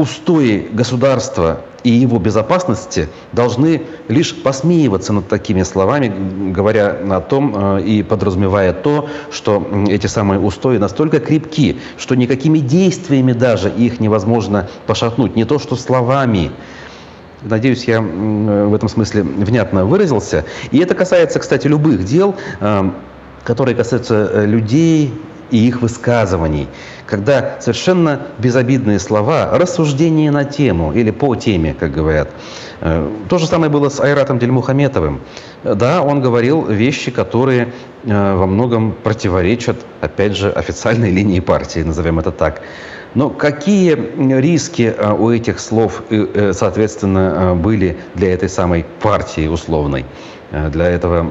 устои 0.00 0.66
государства 0.72 1.60
и 1.84 1.90
его 1.90 2.18
безопасности 2.18 3.08
должны 3.32 3.82
лишь 4.08 4.34
посмеиваться 4.34 5.12
над 5.12 5.28
такими 5.28 5.62
словами, 5.62 6.12
говоря 6.52 6.96
о 7.10 7.20
том 7.20 7.76
э, 7.76 7.82
и 7.82 8.02
подразумевая 8.02 8.72
то, 8.72 9.08
что 9.30 9.66
эти 9.88 10.06
самые 10.06 10.40
устои 10.40 10.78
настолько 10.78 11.20
крепки, 11.20 11.76
что 11.98 12.14
никакими 12.14 12.60
действиями 12.60 13.32
даже 13.32 13.68
их 13.70 14.00
невозможно 14.00 14.68
пошатнуть, 14.86 15.36
не 15.36 15.44
то 15.44 15.58
что 15.58 15.76
словами. 15.76 16.50
Надеюсь, 17.42 17.84
я 17.84 18.00
в 18.00 18.74
этом 18.74 18.88
смысле 18.88 19.22
внятно 19.22 19.84
выразился. 19.84 20.44
И 20.70 20.78
это 20.78 20.94
касается, 20.94 21.38
кстати, 21.38 21.66
любых 21.66 22.04
дел, 22.04 22.34
э, 22.60 22.90
которые 23.44 23.74
касаются 23.76 24.30
э, 24.32 24.46
людей, 24.46 25.12
и 25.50 25.68
их 25.68 25.82
высказываний, 25.82 26.68
когда 27.06 27.56
совершенно 27.60 28.20
безобидные 28.38 28.98
слова, 28.98 29.50
рассуждения 29.52 30.30
на 30.30 30.44
тему 30.44 30.92
или 30.92 31.10
по 31.10 31.34
теме, 31.36 31.74
как 31.78 31.92
говорят. 31.92 32.30
Э, 32.80 33.08
то 33.28 33.38
же 33.38 33.46
самое 33.46 33.70
было 33.70 33.88
с 33.88 34.00
Айратом 34.00 34.38
Дельмухаметовым. 34.38 35.20
Да, 35.64 36.02
он 36.02 36.20
говорил 36.22 36.64
вещи, 36.66 37.10
которые 37.10 37.72
э, 38.04 38.34
во 38.34 38.46
многом 38.46 38.92
противоречат, 38.92 39.76
опять 40.00 40.36
же, 40.36 40.50
официальной 40.50 41.10
линии 41.10 41.40
партии, 41.40 41.80
назовем 41.80 42.18
это 42.18 42.30
так. 42.30 42.62
Но 43.14 43.28
какие 43.28 43.98
риски 44.40 44.94
э, 44.96 45.12
у 45.12 45.30
этих 45.30 45.60
слов, 45.60 46.02
соответственно, 46.52 47.54
были 47.54 47.98
для 48.14 48.32
этой 48.32 48.48
самой 48.48 48.86
партии 49.02 49.48
условной? 49.48 50.06
Э, 50.52 50.68
для 50.68 50.88
этого 50.88 51.22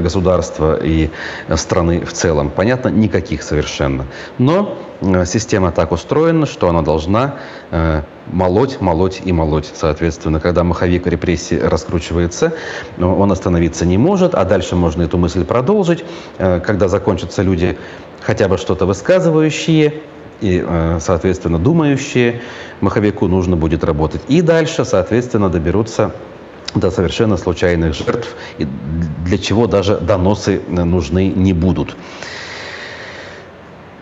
государства 0.00 0.78
и 0.82 1.10
страны 1.56 2.04
в 2.04 2.12
целом. 2.12 2.50
Понятно, 2.50 2.88
никаких 2.88 3.42
совершенно. 3.42 4.06
Но 4.38 4.78
э, 5.02 5.26
система 5.26 5.72
так 5.72 5.92
устроена, 5.92 6.46
что 6.46 6.68
она 6.68 6.80
должна 6.80 7.34
э, 7.70 8.02
молоть, 8.26 8.80
молоть 8.80 9.20
и 9.24 9.32
молоть. 9.32 9.70
Соответственно, 9.74 10.40
когда 10.40 10.64
маховик 10.64 11.06
репрессий 11.06 11.58
раскручивается, 11.58 12.54
он 12.98 13.30
остановиться 13.30 13.84
не 13.84 13.98
может, 13.98 14.34
а 14.34 14.44
дальше 14.44 14.74
можно 14.74 15.02
эту 15.02 15.18
мысль 15.18 15.44
продолжить. 15.44 16.04
Когда 16.38 16.88
закончатся 16.88 17.42
люди, 17.42 17.78
хотя 18.20 18.48
бы 18.48 18.56
что-то 18.56 18.86
высказывающие, 18.86 19.94
и, 20.40 20.66
соответственно, 21.00 21.58
думающие, 21.58 22.42
маховику 22.80 23.28
нужно 23.28 23.56
будет 23.56 23.84
работать. 23.84 24.22
И 24.28 24.42
дальше, 24.42 24.84
соответственно, 24.84 25.48
доберутся 25.48 26.12
до 26.74 26.90
совершенно 26.90 27.36
случайных 27.36 27.94
жертв, 27.94 28.34
и 28.58 28.66
для 29.24 29.38
чего 29.38 29.66
даже 29.66 29.98
доносы 29.98 30.60
нужны 30.68 31.28
не 31.28 31.52
будут. 31.52 31.96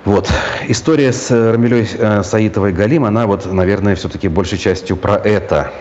Вот. 0.05 0.31
История 0.69 1.13
с 1.13 1.31
Рамилей 1.31 1.89
э, 1.99 2.23
Саитовой 2.23 2.73
Галим, 2.73 3.05
она 3.05 3.27
вот, 3.27 3.51
наверное, 3.51 3.95
все-таки 3.95 4.29
большей 4.29 4.59
частью 4.59 4.97
про 4.97 5.17
это. 5.17 5.73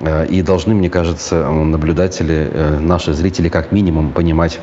Э, 0.00 0.26
и 0.26 0.42
должны, 0.42 0.74
мне 0.74 0.90
кажется, 0.90 1.48
наблюдатели, 1.48 2.50
э, 2.52 2.78
наши 2.80 3.12
зрители, 3.12 3.48
как 3.48 3.70
минимум, 3.70 4.10
понимать 4.10 4.58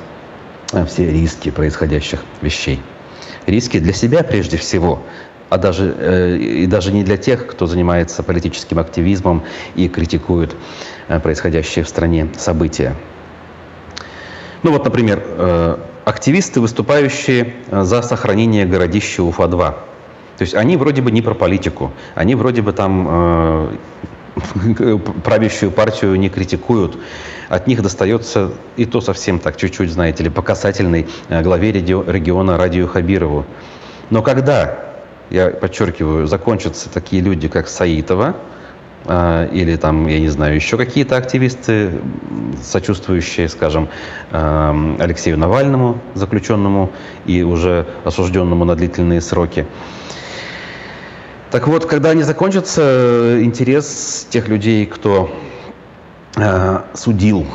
все 0.87 1.09
риски 1.09 1.49
происходящих 1.49 2.25
вещей. 2.41 2.81
Риски 3.45 3.79
для 3.79 3.93
себя 3.93 4.23
прежде 4.23 4.57
всего, 4.57 5.01
а 5.55 5.57
даже, 5.57 5.95
э, 5.97 6.35
и 6.37 6.67
даже 6.67 6.91
не 6.91 7.03
для 7.03 7.15
тех, 7.15 7.47
кто 7.47 7.65
занимается 7.65 8.23
политическим 8.23 8.77
активизмом 8.77 9.43
и 9.75 9.87
критикует 9.87 10.53
э, 11.07 11.19
происходящие 11.21 11.85
в 11.85 11.87
стране 11.87 12.27
события. 12.37 12.93
Ну 14.63 14.71
вот, 14.71 14.83
например, 14.83 15.23
э, 15.23 15.77
активисты, 16.03 16.59
выступающие 16.59 17.53
за 17.71 18.01
сохранение 18.01 18.65
городища 18.65 19.23
Уфа-2. 19.23 19.57
То 20.37 20.41
есть 20.41 20.55
они 20.55 20.75
вроде 20.75 21.01
бы 21.01 21.09
не 21.11 21.21
про 21.21 21.33
политику, 21.33 21.93
они 22.15 22.35
вроде 22.35 22.61
бы 22.61 22.73
там 22.73 23.79
правящую 25.23 25.71
партию 25.71 26.17
не 26.17 26.27
критикуют. 26.27 26.97
От 27.47 27.67
них 27.67 27.81
достается 27.81 28.51
и 28.75 28.85
то 28.85 28.99
совсем 28.99 29.39
так, 29.39 29.55
чуть-чуть, 29.55 29.89
знаете 29.89 30.23
ли, 30.23 30.29
по 30.29 30.41
касательной 30.41 31.07
главе 31.29 31.71
региона 31.71 32.57
Радию 32.57 32.87
Хабирову. 32.89 33.45
Но 34.09 34.21
когда 34.21 34.84
я 35.29 35.49
подчеркиваю, 35.49 36.27
закончатся 36.27 36.89
такие 36.89 37.21
люди, 37.21 37.47
как 37.47 37.67
Саитова, 37.67 38.35
а, 39.07 39.47
или 39.47 39.75
там, 39.75 40.07
я 40.07 40.19
не 40.19 40.29
знаю, 40.29 40.55
еще 40.55 40.77
какие-то 40.77 41.17
активисты, 41.17 41.91
сочувствующие, 42.63 43.49
скажем, 43.49 43.89
Алексею 44.31 45.37
Навальному, 45.37 45.99
заключенному 46.15 46.91
и 47.25 47.43
уже 47.43 47.85
осужденному 48.03 48.65
на 48.65 48.75
длительные 48.75 49.21
сроки. 49.21 49.65
Так 51.51 51.67
вот, 51.67 51.85
когда 51.85 52.09
они 52.09 52.23
закончатся, 52.23 53.39
интерес 53.41 54.27
тех 54.29 54.47
людей, 54.47 54.85
кто 54.85 55.29
а, 56.35 56.85
судил 56.93 57.45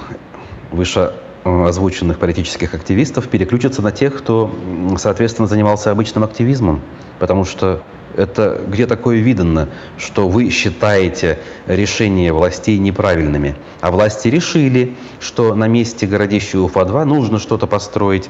выше 0.71 1.13
озвученных 1.45 2.19
политических 2.19 2.75
активистов 2.75 3.29
переключится 3.29 3.83
на 3.83 3.93
тех, 3.93 4.19
кто, 4.19 4.55
соответственно, 4.99 5.49
занимался 5.49 5.91
обычным 5.91 6.25
активизмом. 6.25 6.81
Потому 7.19 7.45
что 7.45 7.83
это 8.17 8.61
где 8.67 8.87
такое 8.87 9.19
видно, 9.19 9.69
что 9.97 10.29
вы 10.29 10.51
считаете 10.51 11.39
решения 11.67 12.33
властей 12.33 12.79
неправильными. 12.79 13.57
А 13.81 13.91
власти 13.91 14.29
решили, 14.29 14.97
что 15.21 15.55
на 15.55 15.69
месте 15.69 16.07
городища 16.07 16.59
Уфа-2 16.59 17.05
нужно 17.05 17.39
что-то 17.39 17.67
построить. 17.67 18.29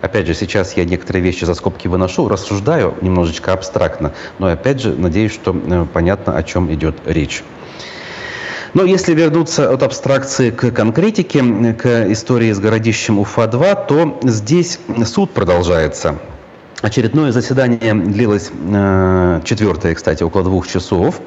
Опять 0.00 0.28
же, 0.28 0.34
сейчас 0.34 0.76
я 0.76 0.84
некоторые 0.84 1.22
вещи 1.22 1.44
за 1.44 1.54
скобки 1.54 1.88
выношу, 1.88 2.28
рассуждаю 2.28 2.94
немножечко 3.00 3.52
абстрактно, 3.52 4.12
но 4.38 4.46
опять 4.46 4.80
же 4.80 4.94
надеюсь, 4.94 5.32
что 5.32 5.54
э, 5.54 5.86
понятно, 5.92 6.36
о 6.36 6.42
чем 6.44 6.72
идет 6.72 6.96
речь. 7.04 7.42
Но 8.74 8.84
если 8.84 9.14
вернуться 9.14 9.72
от 9.72 9.82
абстракции 9.82 10.50
к 10.50 10.70
конкретике, 10.70 11.42
к 11.72 12.10
истории 12.12 12.52
с 12.52 12.58
городищем 12.58 13.18
Уфа-2, 13.18 13.86
то 13.86 14.18
здесь 14.22 14.78
суд 15.04 15.30
продолжается. 15.30 16.18
Очередное 16.80 17.32
заседание 17.32 17.92
длилось, 17.92 18.52
э, 18.52 19.40
четвертое, 19.44 19.94
кстати, 19.94 20.22
около 20.22 20.44
двух 20.44 20.68
часов. 20.68 21.20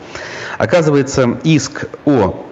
Оказывается, 0.57 1.39
иск 1.43 1.89
о 2.05 2.45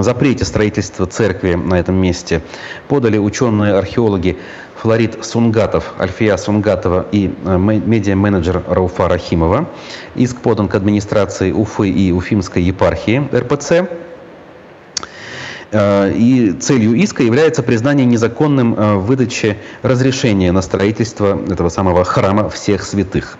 запрете 0.00 0.44
строительства 0.44 1.06
церкви 1.06 1.54
на 1.54 1.74
этом 1.74 1.96
месте 1.96 2.40
подали 2.88 3.18
ученые-археологи 3.18 4.38
Флорид 4.76 5.22
Сунгатов, 5.24 5.94
Альфия 5.98 6.36
Сунгатова 6.36 7.06
и 7.12 7.34
э, 7.44 7.58
медиа-менеджер 7.58 8.62
Рауфа 8.66 9.08
Рахимова. 9.08 9.68
Иск 10.14 10.40
подан 10.40 10.68
к 10.68 10.74
администрации 10.76 11.52
Уфы 11.52 11.90
и 11.90 12.12
Уфимской 12.12 12.62
епархии 12.62 13.28
РПЦ. 13.34 14.05
Э, 15.72 16.12
и 16.12 16.52
целью 16.52 16.94
иска 16.94 17.22
является 17.22 17.62
признание 17.62 18.06
незаконным 18.06 18.74
э, 18.74 18.94
выдачи 18.96 19.56
разрешения 19.82 20.52
на 20.52 20.62
строительство 20.62 21.40
этого 21.50 21.68
самого 21.70 22.04
храма 22.04 22.48
всех 22.48 22.84
святых. 22.84 23.36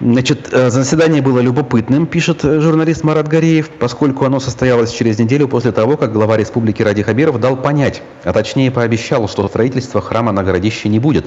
Значит, 0.00 0.48
э, 0.50 0.70
заседание 0.70 1.22
было 1.22 1.38
любопытным, 1.38 2.06
пишет 2.06 2.42
журналист 2.42 3.04
Марат 3.04 3.28
Гореев, 3.28 3.70
поскольку 3.70 4.24
оно 4.24 4.40
состоялось 4.40 4.90
через 4.90 5.20
неделю 5.20 5.46
после 5.46 5.70
того, 5.70 5.96
как 5.96 6.12
глава 6.12 6.36
республики 6.36 6.82
Ради 6.82 7.02
Хабиров 7.02 7.38
дал 7.38 7.56
понять, 7.56 8.02
а 8.24 8.32
точнее 8.32 8.72
пообещал, 8.72 9.28
что 9.28 9.46
строительство 9.46 10.00
храма 10.00 10.32
на 10.32 10.42
городище 10.42 10.88
не 10.88 10.98
будет. 10.98 11.26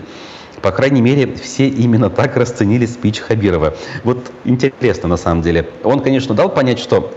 По 0.62 0.72
крайней 0.72 1.02
мере, 1.02 1.36
все 1.36 1.70
именно 1.70 2.10
так 2.10 2.36
расценили 2.36 2.86
спич 2.86 3.20
Хабирова. 3.20 3.76
Вот 4.04 4.32
интересно 4.44 5.08
на 5.08 5.18
самом 5.18 5.42
деле. 5.42 5.70
Он, 5.84 6.02
конечно, 6.02 6.36
дал 6.36 6.50
понять, 6.50 6.80
что 6.80 7.14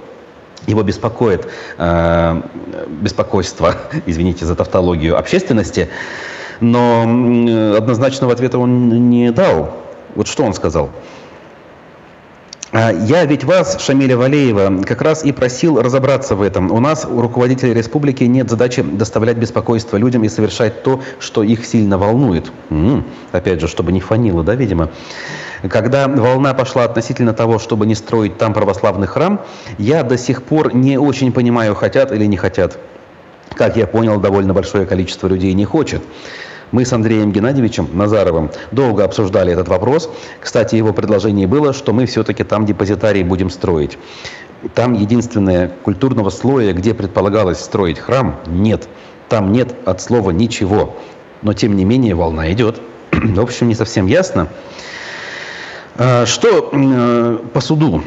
его 0.68 0.83
беспокоит 0.83 1.48
э, 1.78 2.42
беспокойство, 2.87 3.74
извините 4.07 4.44
за 4.44 4.54
тавтологию, 4.54 5.18
общественности, 5.18 5.88
но 6.61 7.02
однозначного 7.76 8.33
ответа 8.33 8.59
он 8.59 9.11
не 9.11 9.31
дал. 9.33 9.74
Вот 10.14 10.28
что 10.28 10.44
он 10.44 10.54
сказал? 10.54 10.90
«А 12.70 12.92
я 12.92 13.24
ведь 13.24 13.44
вас, 13.44 13.83
Шамиля 13.83 14.18
Валеева, 14.18 14.83
как 14.85 15.00
раз 15.00 15.24
и 15.24 15.33
просил 15.33 15.81
разобраться 15.81 16.37
в 16.37 16.42
этом. 16.42 16.70
У 16.70 16.81
нас, 16.81 17.07
у 17.11 17.22
руководителей 17.22 17.72
республики, 17.72 18.24
нет 18.24 18.50
задачи 18.50 18.83
доставлять 18.83 19.38
беспокойство 19.38 19.96
людям 19.96 20.22
и 20.24 20.28
совершать 20.28 20.83
то, 20.83 21.00
что 21.18 21.42
их 21.42 21.64
сильно 21.64 21.96
волнует. 21.96 22.52
М-м, 22.68 23.04
опять 23.33 23.62
же, 23.62 23.68
чтобы 23.68 23.90
не 23.90 24.00
фанило, 24.00 24.44
да, 24.44 24.54
видимо. 24.54 24.90
Когда 25.70 26.09
волна 26.09 26.52
пошла 26.52 26.85
относительно 26.85 27.33
того, 27.33 27.59
чтобы 27.59 27.87
не 27.87 27.94
строить 27.94 28.37
там 28.37 28.52
православный 28.52 29.07
храм, 29.07 29.40
я 29.78 30.02
до 30.02 30.18
сих 30.18 30.42
пор 30.42 30.74
не 30.74 30.98
очень 30.98 31.33
понимаю, 31.33 31.74
хотят 31.74 32.12
или 32.12 32.26
не 32.26 32.37
хотят. 32.37 32.78
Как 33.54 33.78
я 33.78 33.87
понял, 33.87 34.20
довольно 34.20 34.52
большое 34.52 34.85
количество 34.85 35.26
людей 35.26 35.54
не 35.54 35.64
хочет. 35.64 36.02
Мы 36.70 36.85
с 36.85 36.92
Андреем 36.92 37.33
Геннадьевичем 37.33 37.88
Назаровым 37.94 38.50
долго 38.72 39.04
обсуждали 39.04 39.52
этот 39.52 39.68
вопрос. 39.68 40.11
Кстати, 40.40 40.74
его 40.76 40.92
предложение 40.92 41.46
было, 41.46 41.72
что 41.72 41.92
мы 41.92 42.04
все-таки 42.07 42.44
там 42.44 42.66
депозитарий 42.66 43.22
будем 43.22 43.48
строить. 43.48 43.98
Там 44.74 44.92
единственное 44.92 45.68
культурного 45.83 46.31
слоя, 46.31 46.72
где 46.72 46.92
предполагалось 46.92 47.61
строить 47.61 47.98
храм, 47.98 48.37
нет. 48.46 48.88
Там 49.28 49.52
нет 49.52 49.74
от 49.87 50.00
слова 50.02 50.31
ничего. 50.31 50.96
Но 51.42 51.54
тем 51.54 51.76
не 51.76 51.85
менее 51.85 52.14
волна 52.14 52.52
идет. 52.52 52.81
В 53.12 53.40
общем, 53.40 53.68
не 53.68 53.74
совсем 53.74 54.07
ясно. 54.07 54.48
А, 55.96 56.26
что 56.26 56.70
э, 56.72 57.38
по 57.54 57.61
суду? 57.61 58.02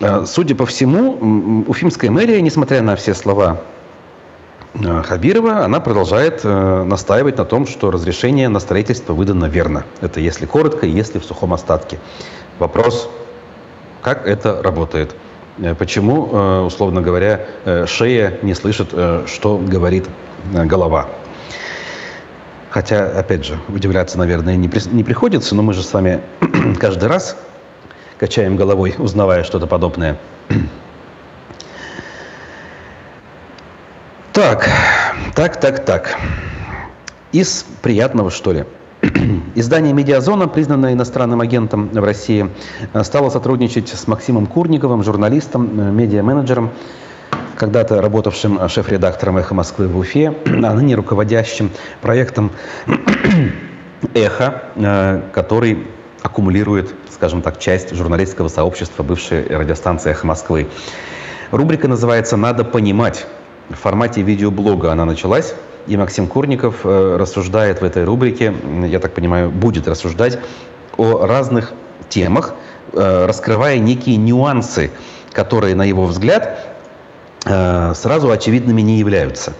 А, 0.00 0.24
судя 0.26 0.56
по 0.56 0.66
всему, 0.66 1.64
Уфимская 1.68 2.10
мэрия, 2.10 2.40
несмотря 2.40 2.82
на 2.82 2.96
все 2.96 3.14
слова 3.14 3.60
Хабирова, 5.04 5.64
она 5.64 5.80
продолжает 5.80 6.40
э, 6.44 6.82
настаивать 6.84 7.38
на 7.38 7.44
том, 7.44 7.66
что 7.66 7.90
разрешение 7.90 8.48
на 8.48 8.60
строительство 8.60 9.12
выдано 9.12 9.46
верно. 9.46 9.84
Это 10.00 10.20
если 10.20 10.46
коротко, 10.46 10.86
если 10.86 11.18
в 11.18 11.24
сухом 11.24 11.54
остатке. 11.54 11.98
Вопрос, 12.58 13.08
как 14.02 14.26
это 14.26 14.62
работает? 14.62 15.14
Почему, 15.78 16.66
условно 16.66 17.00
говоря, 17.00 17.46
шея 17.86 18.38
не 18.42 18.52
слышит, 18.52 18.90
что 18.90 19.58
говорит 19.58 20.06
голова? 20.52 21.08
Хотя, 22.70 23.06
опять 23.18 23.46
же, 23.46 23.58
удивляться, 23.68 24.18
наверное, 24.18 24.54
не 24.56 24.68
приходится, 24.68 25.54
но 25.54 25.62
мы 25.62 25.72
же 25.72 25.82
с 25.82 25.92
вами 25.94 26.20
каждый 26.78 27.08
раз 27.08 27.38
качаем 28.18 28.56
головой, 28.56 28.94
узнавая 28.98 29.44
что-то 29.44 29.66
подобное. 29.66 30.18
Так, 34.36 34.68
так, 35.34 35.58
так, 35.58 35.86
так. 35.86 36.14
Из 37.32 37.64
приятного, 37.80 38.30
что 38.30 38.52
ли. 38.52 38.64
Издание 39.54 39.94
«Медиазона», 39.94 40.46
признанное 40.46 40.92
иностранным 40.92 41.40
агентом 41.40 41.88
в 41.88 42.04
России, 42.04 42.50
стало 43.02 43.30
сотрудничать 43.30 43.88
с 43.88 44.06
Максимом 44.06 44.44
Курниковым, 44.44 45.02
журналистом, 45.02 45.80
э, 45.80 45.90
медиа-менеджером, 45.90 46.68
когда-то 47.56 48.02
работавшим 48.02 48.68
шеф-редактором 48.68 49.38
«Эхо 49.38 49.54
Москвы» 49.54 49.88
в 49.88 49.96
Уфе, 49.96 50.34
а 50.44 50.74
ныне 50.74 50.96
руководящим 50.96 51.70
проектом 52.02 52.50
«Эхо», 54.12 54.64
э, 54.74 55.22
который 55.32 55.86
аккумулирует, 56.20 56.94
скажем 57.10 57.40
так, 57.40 57.58
часть 57.58 57.94
журналистского 57.94 58.48
сообщества 58.48 59.02
бывшей 59.02 59.46
радиостанции 59.46 60.10
«Эхо 60.10 60.26
Москвы». 60.26 60.68
Рубрика 61.52 61.88
называется 61.88 62.36
«Надо 62.36 62.64
понимать». 62.64 63.26
В 63.68 63.74
формате 63.74 64.22
видеоблога 64.22 64.92
она 64.92 65.04
началась, 65.04 65.54
и 65.86 65.96
Максим 65.96 66.26
Курников 66.26 66.80
э, 66.84 67.16
рассуждает 67.18 67.80
в 67.80 67.84
этой 67.84 68.04
рубрике, 68.04 68.54
я 68.86 68.98
так 68.98 69.14
понимаю, 69.14 69.50
будет 69.50 69.88
рассуждать 69.88 70.38
о 70.96 71.26
разных 71.26 71.72
темах, 72.08 72.54
э, 72.92 73.26
раскрывая 73.26 73.78
некие 73.78 74.16
нюансы, 74.16 74.90
которые, 75.32 75.74
на 75.74 75.84
его 75.84 76.06
взгляд, 76.06 76.76
Э, 77.46 77.92
сразу 77.94 78.30
очевидными 78.30 78.82
не 78.82 78.98
являются. 78.98 79.52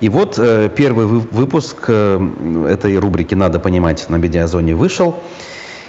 И 0.00 0.08
вот 0.08 0.36
первый 0.76 1.04
выпуск 1.04 1.90
этой 1.90 2.98
рубрики 2.98 3.34
«Надо 3.34 3.58
понимать» 3.58 4.08
на 4.08 4.16
медиазоне 4.16 4.74
вышел. 4.74 5.22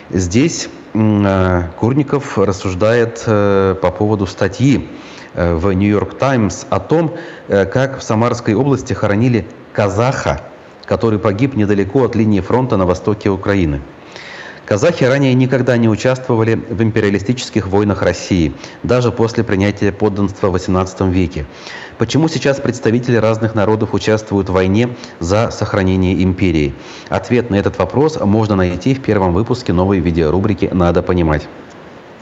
Здесь 0.09 0.67
Курников 0.91 2.37
рассуждает 2.37 3.23
по 3.23 3.93
поводу 3.97 4.27
статьи 4.27 4.89
в 5.33 5.71
«Нью-Йорк 5.71 6.17
Таймс» 6.17 6.65
о 6.69 6.79
том, 6.79 7.15
как 7.47 7.99
в 7.99 8.03
Самарской 8.03 8.53
области 8.53 8.93
хоронили 8.93 9.45
казаха, 9.73 10.41
который 10.85 11.19
погиб 11.19 11.55
недалеко 11.55 12.03
от 12.03 12.15
линии 12.15 12.41
фронта 12.41 12.77
на 12.77 12.85
востоке 12.85 13.29
Украины. 13.29 13.81
Казахи 14.65 15.03
ранее 15.03 15.33
никогда 15.33 15.75
не 15.75 15.89
участвовали 15.89 16.55
в 16.55 16.81
империалистических 16.81 17.67
войнах 17.67 18.03
России, 18.03 18.53
даже 18.83 19.11
после 19.11 19.43
принятия 19.43 19.91
подданства 19.91 20.49
в 20.49 20.55
XVIII 20.55 21.11
веке. 21.11 21.45
Почему 21.97 22.29
сейчас 22.29 22.61
представители 22.61 23.17
разных 23.17 23.53
народов 23.53 23.93
участвуют 23.93 24.49
в 24.49 24.53
войне 24.53 24.95
за 25.19 25.51
сохранение 25.51 26.23
империи? 26.23 26.73
Ответ 27.09 27.49
на 27.49 27.55
этот 27.55 27.77
вопрос 27.79 28.17
можно 28.19 28.55
найти 28.55 28.93
в 28.93 29.01
первом 29.01 29.33
выпуске 29.33 29.73
новой 29.73 29.99
видеорубрики 29.99 30.69
«Надо 30.71 31.01
понимать». 31.01 31.49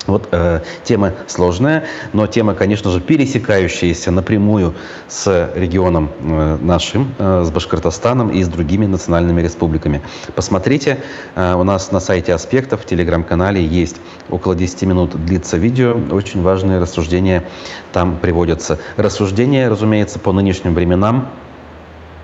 Вот 0.07 0.29
э, 0.31 0.61
тема 0.83 1.13
сложная, 1.27 1.85
но 2.13 2.25
тема, 2.25 2.55
конечно 2.55 2.89
же, 2.89 3.01
пересекающаяся 3.01 4.11
напрямую 4.11 4.73
с 5.07 5.51
регионом 5.55 6.09
э, 6.21 6.57
нашим, 6.61 7.13
э, 7.17 7.43
с 7.45 7.51
Башкортостаном 7.51 8.29
и 8.29 8.41
с 8.41 8.47
другими 8.47 8.85
национальными 8.85 9.41
республиками. 9.41 10.01
Посмотрите, 10.35 10.99
э, 11.35 11.53
у 11.53 11.63
нас 11.63 11.91
на 11.91 11.99
сайте 11.99 12.33
Аспектов, 12.33 12.81
в 12.81 12.85
телеграм-канале 12.85 13.63
есть 13.63 13.97
около 14.29 14.55
10 14.55 14.83
минут 14.83 15.25
длится 15.25 15.57
видео, 15.57 15.95
очень 16.11 16.41
важные 16.41 16.79
рассуждения 16.79 17.43
там 17.91 18.17
приводятся. 18.17 18.79
Рассуждения, 18.97 19.69
разумеется, 19.69 20.17
по 20.17 20.31
нынешним 20.31 20.73
временам, 20.73 21.29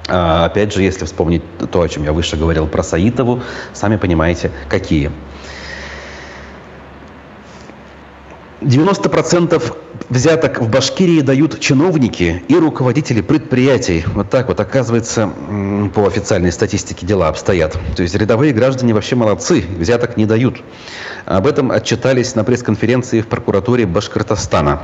а, 0.07 0.45
Опять 0.45 0.73
же, 0.73 0.83
если 0.83 1.05
вспомнить 1.05 1.41
то, 1.71 1.81
о 1.81 1.89
чем 1.89 2.03
я 2.03 2.13
выше 2.13 2.37
говорил 2.37 2.67
про 2.67 2.83
Саитову, 2.83 3.41
сами 3.73 3.97
понимаете, 3.97 4.51
какие. 4.69 5.11
90% 8.65 9.61
взяток 10.09 10.59
в 10.59 10.69
Башкирии 10.69 11.21
дают 11.21 11.59
чиновники 11.59 12.43
и 12.47 12.55
руководители 12.55 13.21
предприятий. 13.21 14.03
Вот 14.07 14.31
так 14.31 14.47
вот, 14.47 14.59
оказывается, 14.59 15.29
по 15.93 16.07
официальной 16.07 16.51
статистике 16.51 17.05
дела 17.05 17.27
обстоят. 17.27 17.77
То 17.95 18.01
есть 18.01 18.15
рядовые 18.15 18.53
граждане 18.53 18.95
вообще 18.95 19.15
молодцы, 19.15 19.63
взяток 19.77 20.17
не 20.17 20.25
дают. 20.25 20.63
Об 21.25 21.45
этом 21.45 21.71
отчитались 21.71 22.33
на 22.33 22.43
пресс-конференции 22.43 23.21
в 23.21 23.27
прокуратуре 23.27 23.85
Башкортостана. 23.85 24.81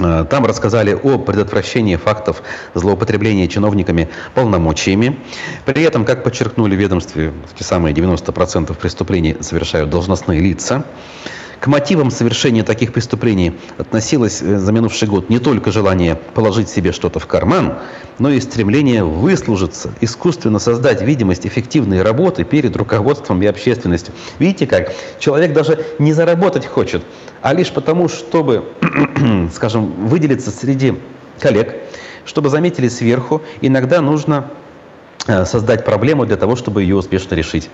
Э, 0.00 0.24
там 0.28 0.44
рассказали 0.44 0.92
о 0.92 1.18
предотвращении 1.18 1.94
фактов 1.94 2.42
злоупотребления 2.74 3.46
чиновниками 3.46 4.08
полномочиями. 4.34 5.20
При 5.64 5.84
этом, 5.84 6.04
как 6.04 6.24
подчеркнули 6.24 6.74
ведомстве, 6.74 7.32
те 7.56 7.62
самые 7.62 7.94
90% 7.94 8.74
преступлений 8.74 9.36
совершают 9.40 9.88
должностные 9.88 10.40
лица. 10.40 10.84
К 11.60 11.66
мотивам 11.66 12.12
совершения 12.12 12.62
таких 12.62 12.92
преступлений 12.92 13.58
относилось 13.78 14.42
э, 14.42 14.58
за 14.58 14.72
минувший 14.72 15.08
год 15.08 15.28
не 15.28 15.40
только 15.40 15.72
желание 15.72 16.14
положить 16.14 16.68
себе 16.68 16.92
что-то 16.92 17.18
в 17.18 17.26
карман, 17.26 17.78
но 18.20 18.30
и 18.30 18.40
стремление 18.40 19.02
выслужиться, 19.02 19.92
искусственно 20.00 20.60
создать 20.60 21.02
видимость 21.02 21.46
эффективной 21.46 22.02
работы 22.02 22.44
перед 22.44 22.76
руководством 22.76 23.42
и 23.42 23.46
общественностью. 23.46 24.14
Видите 24.38 24.68
как? 24.68 24.92
Человек 25.18 25.52
даже 25.52 25.84
не 25.98 26.12
заработать 26.12 26.64
хочет, 26.64 27.02
а 27.42 27.52
лишь 27.54 27.70
потому, 27.70 28.08
чтобы, 28.08 28.64
скажем, 29.52 30.06
выделиться 30.06 30.52
среди 30.52 30.94
коллег, 31.40 31.74
чтобы 32.24 32.50
заметили 32.50 32.88
сверху, 32.88 33.42
иногда 33.60 34.00
нужно 34.00 34.48
э, 35.26 35.44
создать 35.44 35.84
проблему 35.84 36.24
для 36.24 36.36
того, 36.36 36.54
чтобы 36.54 36.82
ее 36.82 36.94
успешно 36.94 37.34
решить. 37.34 37.68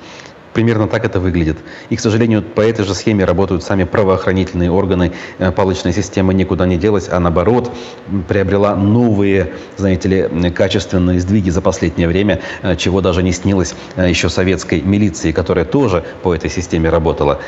Примерно 0.54 0.86
так 0.86 1.04
это 1.04 1.18
выглядит. 1.18 1.58
И, 1.90 1.96
к 1.96 2.00
сожалению, 2.00 2.40
по 2.40 2.60
этой 2.60 2.84
же 2.84 2.94
схеме 2.94 3.24
работают 3.24 3.64
сами 3.64 3.82
правоохранительные 3.82 4.70
органы. 4.70 5.12
Э, 5.38 5.50
палочная 5.50 5.92
система 5.92 6.32
никуда 6.32 6.64
не 6.64 6.76
делась, 6.76 7.08
а 7.10 7.18
наоборот 7.18 7.72
приобрела 8.28 8.76
новые, 8.76 9.52
знаете 9.76 10.08
ли, 10.08 10.50
качественные 10.50 11.18
сдвиги 11.18 11.50
за 11.50 11.60
последнее 11.60 12.06
время, 12.06 12.40
э, 12.62 12.76
чего 12.76 13.00
даже 13.00 13.24
не 13.24 13.32
снилось 13.32 13.74
э, 13.96 14.08
еще 14.08 14.28
советской 14.28 14.80
милиции, 14.80 15.32
которая 15.32 15.64
тоже 15.64 16.04
по 16.22 16.32
этой 16.32 16.50
системе 16.50 16.88
работала. 16.88 17.40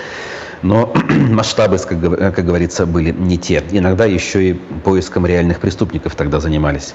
Но 0.63 0.93
масштабы, 1.31 1.79
как 1.79 2.45
говорится, 2.45 2.87
были 2.87 3.13
не 3.13 3.39
те. 3.39 3.63
Иногда 3.71 4.05
еще 4.05 4.51
и 4.51 4.55
поиском 4.55 5.27
реальных 5.27 5.61
преступников 5.61 6.17
тогда 6.17 6.41
занимались. 6.41 6.93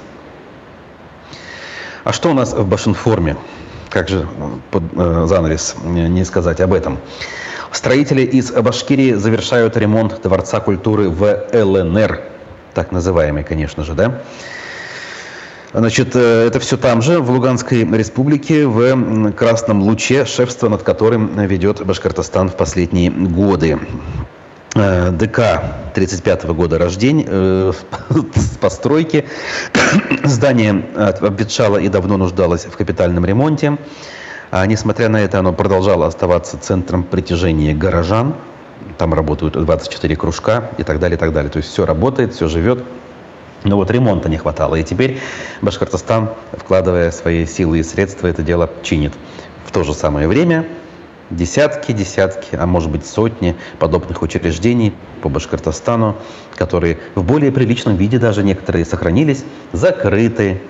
А 2.04 2.12
что 2.12 2.32
у 2.32 2.34
нас 2.34 2.52
в 2.54 2.67
Башинформе? 2.67 3.38
Как 3.91 4.08
же 4.08 4.25
под 4.71 4.84
э, 4.95 5.25
занавес 5.27 5.75
не 5.84 6.23
сказать 6.23 6.62
об 6.62 6.73
этом. 6.73 6.97
Строители 7.71 8.21
из 8.21 8.51
Башкирии 8.51 9.13
завершают 9.13 9.77
ремонт 9.77 10.21
Дворца 10.21 10.60
культуры 10.60 11.10
в 11.10 11.47
ЛНР, 11.54 12.21
так 12.73 12.91
называемый, 12.91 13.43
конечно 13.43 13.84
же, 13.84 13.93
да? 13.93 14.21
Значит, 15.73 16.15
э, 16.15 16.47
это 16.47 16.60
все 16.60 16.77
там 16.77 17.01
же, 17.01 17.19
в 17.19 17.30
Луганской 17.30 17.83
республике, 17.83 18.65
в 18.65 19.31
Красном 19.33 19.81
Луче, 19.81 20.25
шефство 20.25 20.69
над 20.69 20.83
которым 20.83 21.39
ведет 21.46 21.85
Башкортостан 21.85 22.50
в 22.50 22.56
последние 22.56 23.12
годы. 23.12 23.77
Э, 24.74 25.12
ДК 25.12 25.94
35 25.94 26.46
-го 26.46 26.54
года 26.54 26.78
рождения, 26.78 27.26
э, 27.28 27.74
постройки. 28.62 29.26
Здание 30.24 30.86
обветшало 30.96 31.78
и 31.78 31.90
давно 31.90 32.17
нуждалось 32.17 32.65
в 32.65 32.78
капитальном 32.78 33.26
ремонте. 33.26 33.78
А 34.50 34.65
несмотря 34.65 35.10
на 35.10 35.17
это, 35.17 35.40
оно 35.40 35.52
продолжало 35.52 36.08
оставаться 36.08 36.58
центром 36.58 37.04
притяжения 37.04 37.74
горожан. 37.74 38.36
Там 38.98 39.13
работают 39.13 39.54
24 39.54 40.15
кружка 40.15 40.69
и 40.78 40.84
так 40.84 41.00
далее, 41.00 41.17
и 41.17 41.19
так 41.19 41.34
далее. 41.34 41.52
То 41.52 41.58
есть 41.58 41.69
все 41.69 41.86
работает, 41.86 42.34
все 42.34 42.48
живет. 42.48 42.84
Но 43.63 43.76
вот 43.76 43.92
ремонта 43.92 44.30
не 44.30 44.38
хватало. 44.38 44.76
И 44.76 44.84
теперь 44.84 45.19
Башкортостан, 45.62 46.30
вкладывая 46.54 47.12
свои 47.12 47.46
силы 47.46 47.80
и 47.80 47.84
средства, 47.84 48.28
это 48.28 48.42
дело 48.42 48.69
чинит. 48.84 49.13
В 49.65 49.72
то 49.72 49.84
же 49.84 49.94
самое 49.94 50.28
время 50.28 50.65
десятки, 51.32 51.92
десятки, 51.92 52.56
а 52.56 52.65
может 52.65 52.92
быть 52.92 53.06
сотни 53.06 53.56
подобных 53.79 54.21
учреждений 54.21 54.94
по 55.21 55.29
Башкортостану, 55.29 56.17
которые 56.56 57.00
в 57.15 57.23
более 57.23 57.52
приличном 57.52 57.96
виде 57.96 58.19
даже 58.19 58.44
некоторые 58.44 58.86
сохранились, 58.86 59.44
закрыты, 59.71 60.62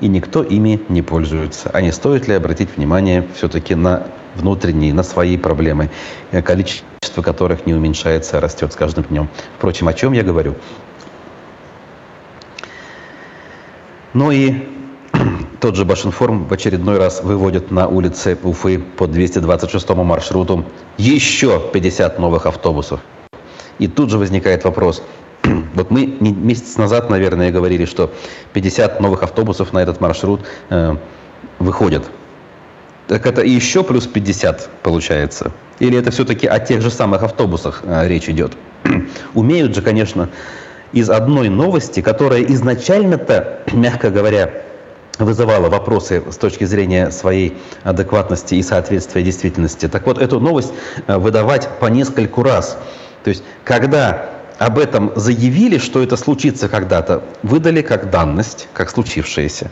и 0.00 0.08
никто 0.08 0.42
ими 0.42 0.80
не 0.88 1.02
пользуется. 1.02 1.70
А 1.72 1.80
не 1.80 1.92
стоит 1.92 2.28
ли 2.28 2.34
обратить 2.34 2.76
внимание 2.76 3.26
все-таки 3.34 3.74
на 3.74 4.06
внутренние, 4.34 4.94
на 4.94 5.02
свои 5.02 5.36
проблемы, 5.36 5.90
количество 6.44 7.22
которых 7.22 7.66
не 7.66 7.74
уменьшается, 7.74 8.38
а 8.38 8.40
растет 8.40 8.72
с 8.72 8.76
каждым 8.76 9.04
днем. 9.04 9.28
Впрочем, 9.56 9.88
о 9.88 9.92
чем 9.92 10.12
я 10.12 10.22
говорю? 10.22 10.54
Ну 14.14 14.30
и 14.30 14.77
тот 15.60 15.76
же 15.76 15.84
Башинформ 15.84 16.46
в 16.46 16.52
очередной 16.52 16.98
раз 16.98 17.22
выводит 17.22 17.70
на 17.70 17.88
улицы 17.88 18.38
Уфы 18.42 18.78
по 18.78 19.06
226 19.06 19.88
маршруту 19.90 20.64
еще 20.96 21.62
50 21.72 22.18
новых 22.18 22.46
автобусов. 22.46 23.00
И 23.78 23.86
тут 23.86 24.10
же 24.10 24.18
возникает 24.18 24.64
вопрос. 24.64 25.02
Вот 25.74 25.90
мы 25.90 26.06
месяц 26.06 26.76
назад, 26.76 27.10
наверное, 27.10 27.50
говорили, 27.50 27.84
что 27.84 28.12
50 28.52 29.00
новых 29.00 29.22
автобусов 29.22 29.72
на 29.72 29.78
этот 29.78 30.00
маршрут 30.00 30.40
э, 30.70 30.96
выходят. 31.58 32.10
Так 33.06 33.26
это 33.26 33.42
еще 33.42 33.84
плюс 33.84 34.06
50 34.06 34.68
получается? 34.82 35.52
Или 35.78 35.96
это 35.98 36.10
все-таки 36.10 36.46
о 36.46 36.58
тех 36.58 36.82
же 36.82 36.90
самых 36.90 37.22
автобусах 37.22 37.82
э, 37.84 38.08
речь 38.08 38.28
идет? 38.28 38.52
Умеют 39.34 39.74
же, 39.74 39.82
конечно, 39.82 40.28
из 40.92 41.10
одной 41.10 41.48
новости, 41.48 42.00
которая 42.00 42.42
изначально-то, 42.42 43.60
мягко 43.72 44.10
говоря, 44.10 44.50
вызывала 45.18 45.68
вопросы 45.68 46.22
с 46.30 46.36
точки 46.36 46.64
зрения 46.64 47.10
своей 47.10 47.56
адекватности 47.82 48.54
и 48.54 48.62
соответствия 48.62 49.22
действительности. 49.22 49.88
Так 49.88 50.06
вот, 50.06 50.18
эту 50.18 50.40
новость 50.40 50.72
э, 51.06 51.16
выдавать 51.16 51.68
по 51.80 51.86
нескольку 51.86 52.42
раз. 52.42 52.78
То 53.24 53.30
есть, 53.30 53.42
когда 53.64 54.30
об 54.58 54.78
этом 54.78 55.12
заявили, 55.14 55.78
что 55.78 56.02
это 56.02 56.16
случится 56.16 56.68
когда-то, 56.68 57.22
выдали 57.42 57.82
как 57.82 58.10
данность, 58.10 58.68
как 58.72 58.90
случившееся. 58.90 59.70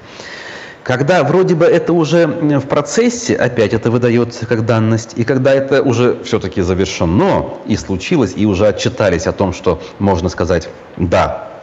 Когда 0.85 1.25
вроде 1.25 1.57
бы 1.57 1.65
это 1.65 1.93
уже 1.93 2.29
в 2.29 2.69
процессе, 2.69 3.35
опять 3.35 3.75
это 3.75 3.91
выдается 3.91 4.47
как 4.47 4.65
данность, 4.65 5.15
и 5.17 5.25
когда 5.25 5.53
это 5.53 5.83
уже 5.83 6.23
все-таки 6.23 6.63
завершено 6.63 7.55
и 7.67 7.77
случилось, 7.77 8.35
и 8.37 8.47
уже 8.47 8.69
отчитались 8.69 9.27
о 9.27 9.33
том, 9.33 9.53
что 9.53 9.83
можно 9.99 10.29
сказать 10.29 10.69
«да», 10.97 11.56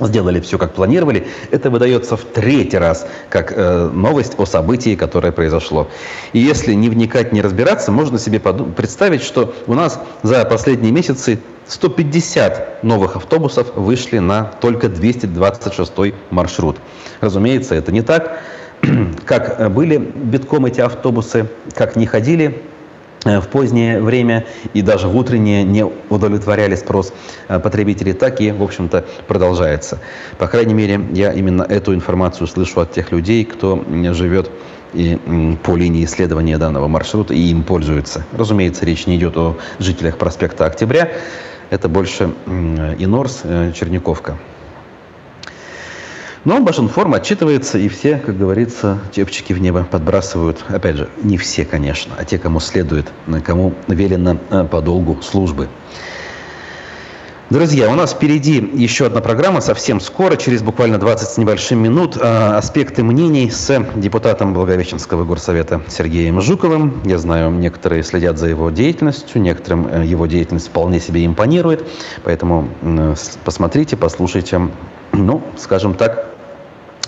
сделали 0.00 0.40
все 0.40 0.58
как 0.58 0.74
планировали, 0.74 1.26
это 1.50 1.70
выдается 1.70 2.16
в 2.16 2.24
третий 2.24 2.78
раз 2.78 3.06
как 3.28 3.52
э, 3.54 3.90
новость 3.92 4.34
о 4.38 4.46
событии, 4.46 4.94
которое 4.94 5.32
произошло. 5.32 5.88
И 6.32 6.38
если 6.38 6.74
не 6.74 6.88
вникать, 6.88 7.32
не 7.32 7.42
разбираться, 7.42 7.90
можно 7.92 8.18
себе 8.18 8.40
представить, 8.40 9.22
что 9.22 9.54
у 9.66 9.74
нас 9.74 10.00
за 10.22 10.44
последние 10.44 10.92
месяцы 10.92 11.40
150 11.66 12.82
новых 12.82 13.16
автобусов 13.16 13.74
вышли 13.74 14.18
на 14.18 14.44
только 14.60 14.88
226 14.88 16.14
маршрут. 16.30 16.76
Разумеется, 17.20 17.74
это 17.74 17.92
не 17.92 18.02
так 18.02 18.40
как 19.24 19.72
были 19.72 19.96
битком 19.96 20.66
эти 20.66 20.80
автобусы, 20.80 21.48
как 21.74 21.96
не 21.96 22.06
ходили 22.06 22.46
э, 22.46 22.77
в 23.40 23.48
позднее 23.48 24.00
время 24.00 24.46
и 24.74 24.82
даже 24.82 25.08
в 25.08 25.16
утреннее 25.16 25.64
не 25.64 25.84
удовлетворяли 25.84 26.74
спрос 26.74 27.12
э, 27.48 27.58
потребителей, 27.58 28.12
так 28.12 28.40
и, 28.40 28.50
в 28.50 28.62
общем-то, 28.62 29.04
продолжается. 29.26 29.98
По 30.38 30.46
крайней 30.46 30.74
мере, 30.74 31.00
я 31.12 31.32
именно 31.32 31.62
эту 31.62 31.94
информацию 31.94 32.46
слышу 32.46 32.80
от 32.80 32.92
тех 32.92 33.12
людей, 33.12 33.44
кто 33.44 33.84
живет 34.12 34.50
и 34.94 35.18
по 35.62 35.76
линии 35.76 36.04
исследования 36.04 36.58
данного 36.58 36.88
маршрута 36.88 37.34
и 37.34 37.40
им 37.50 37.62
пользуется. 37.62 38.24
Разумеется, 38.32 38.86
речь 38.86 39.06
не 39.06 39.16
идет 39.16 39.36
о 39.36 39.56
жителях 39.78 40.16
проспекта 40.16 40.66
Октября, 40.66 41.12
это 41.70 41.88
больше 41.88 42.30
Инорс, 42.46 43.40
э, 43.44 43.72
Черниковка. 43.74 44.38
Но 46.44 46.60
Башинформ 46.60 47.14
отчитывается, 47.14 47.78
и 47.78 47.88
все, 47.88 48.16
как 48.16 48.38
говорится, 48.38 48.98
чепчики 49.12 49.52
в 49.52 49.60
небо 49.60 49.86
подбрасывают. 49.90 50.64
Опять 50.68 50.96
же, 50.96 51.08
не 51.22 51.36
все, 51.36 51.64
конечно, 51.64 52.14
а 52.16 52.24
те, 52.24 52.38
кому 52.38 52.60
следует, 52.60 53.12
кому 53.44 53.74
велено 53.88 54.38
э, 54.50 54.64
по 54.64 54.80
долгу 54.80 55.20
службы. 55.22 55.68
Друзья, 57.50 57.90
у 57.90 57.94
нас 57.94 58.12
впереди 58.12 58.56
еще 58.74 59.06
одна 59.06 59.22
программа 59.22 59.62
совсем 59.62 60.00
скоро, 60.00 60.36
через 60.36 60.62
буквально 60.62 60.98
20 60.98 61.28
с 61.28 61.38
небольшим 61.38 61.82
минут. 61.82 62.16
Э, 62.16 62.56
аспекты 62.56 63.02
мнений 63.02 63.50
с 63.50 63.84
депутатом 63.96 64.54
Благовещенского 64.54 65.24
горсовета 65.24 65.80
Сергеем 65.88 66.40
Жуковым. 66.40 67.00
Я 67.04 67.18
знаю, 67.18 67.50
некоторые 67.50 68.04
следят 68.04 68.38
за 68.38 68.48
его 68.48 68.70
деятельностью, 68.70 69.40
некоторым 69.40 69.88
э, 69.88 70.04
его 70.04 70.26
деятельность 70.26 70.68
вполне 70.68 71.00
себе 71.00 71.26
импонирует. 71.26 71.84
Поэтому 72.22 72.68
посмотрите, 73.44 73.96
послушайте 73.96 74.68
ну, 75.12 75.42
скажем 75.56 75.94
так, 75.94 76.26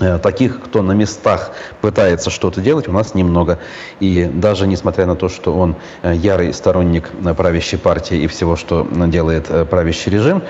э, 0.01 0.19
таких, 0.19 0.61
кто 0.61 0.83
на 0.83 0.93
местах 0.93 1.53
пытается 1.81 2.31
что-то 2.31 2.61
делать, 2.61 2.89
у 2.89 2.93
нас 2.93 3.15
немного. 3.15 3.59
И 4.01 4.25
даже 4.25 4.67
несмотря 4.67 5.07
на 5.07 5.17
то, 5.17 5.29
что 5.29 5.57
он 5.57 5.77
э, 6.03 6.15
ярый 6.15 6.53
сторонник 6.53 7.11
э, 7.25 7.35
правящей 7.35 7.79
партии 7.79 8.19
и 8.19 8.27
всего, 8.27 8.57
что 8.57 8.87
делает 9.07 9.49
правящий 9.69 10.11
режим, 10.11 10.43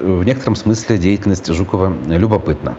в 0.00 0.24
некотором 0.24 0.56
смысле 0.56 0.98
деятельность 0.98 1.46
Жукова 1.52 1.94
любопытна. 2.06 2.76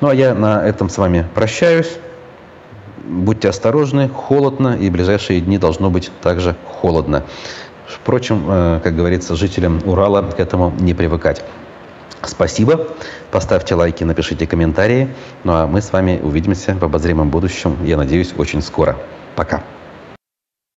Ну 0.00 0.08
а 0.08 0.14
я 0.14 0.34
на 0.34 0.66
этом 0.66 0.88
с 0.88 0.98
вами 0.98 1.26
прощаюсь. 1.34 1.98
Будьте 3.04 3.48
осторожны, 3.48 4.08
холодно, 4.08 4.76
и 4.76 4.90
в 4.90 4.92
ближайшие 4.92 5.40
дни 5.40 5.58
должно 5.58 5.90
быть 5.90 6.10
также 6.22 6.56
холодно. 6.64 7.22
Впрочем, 7.86 8.80
как 8.82 8.96
говорится, 8.96 9.36
жителям 9.36 9.80
Урала 9.84 10.22
к 10.22 10.40
этому 10.40 10.74
не 10.80 10.92
привыкать. 10.92 11.44
Спасибо. 12.22 12.88
Поставьте 13.30 13.74
лайки, 13.74 14.04
напишите 14.04 14.46
комментарии. 14.46 15.14
Ну 15.44 15.52
а 15.52 15.66
мы 15.66 15.80
с 15.80 15.92
вами 15.92 16.20
увидимся 16.22 16.74
в 16.74 16.84
обозримом 16.84 17.30
будущем, 17.30 17.76
я 17.84 17.96
надеюсь, 17.96 18.32
очень 18.36 18.62
скоро. 18.62 18.96
Пока. 19.34 19.62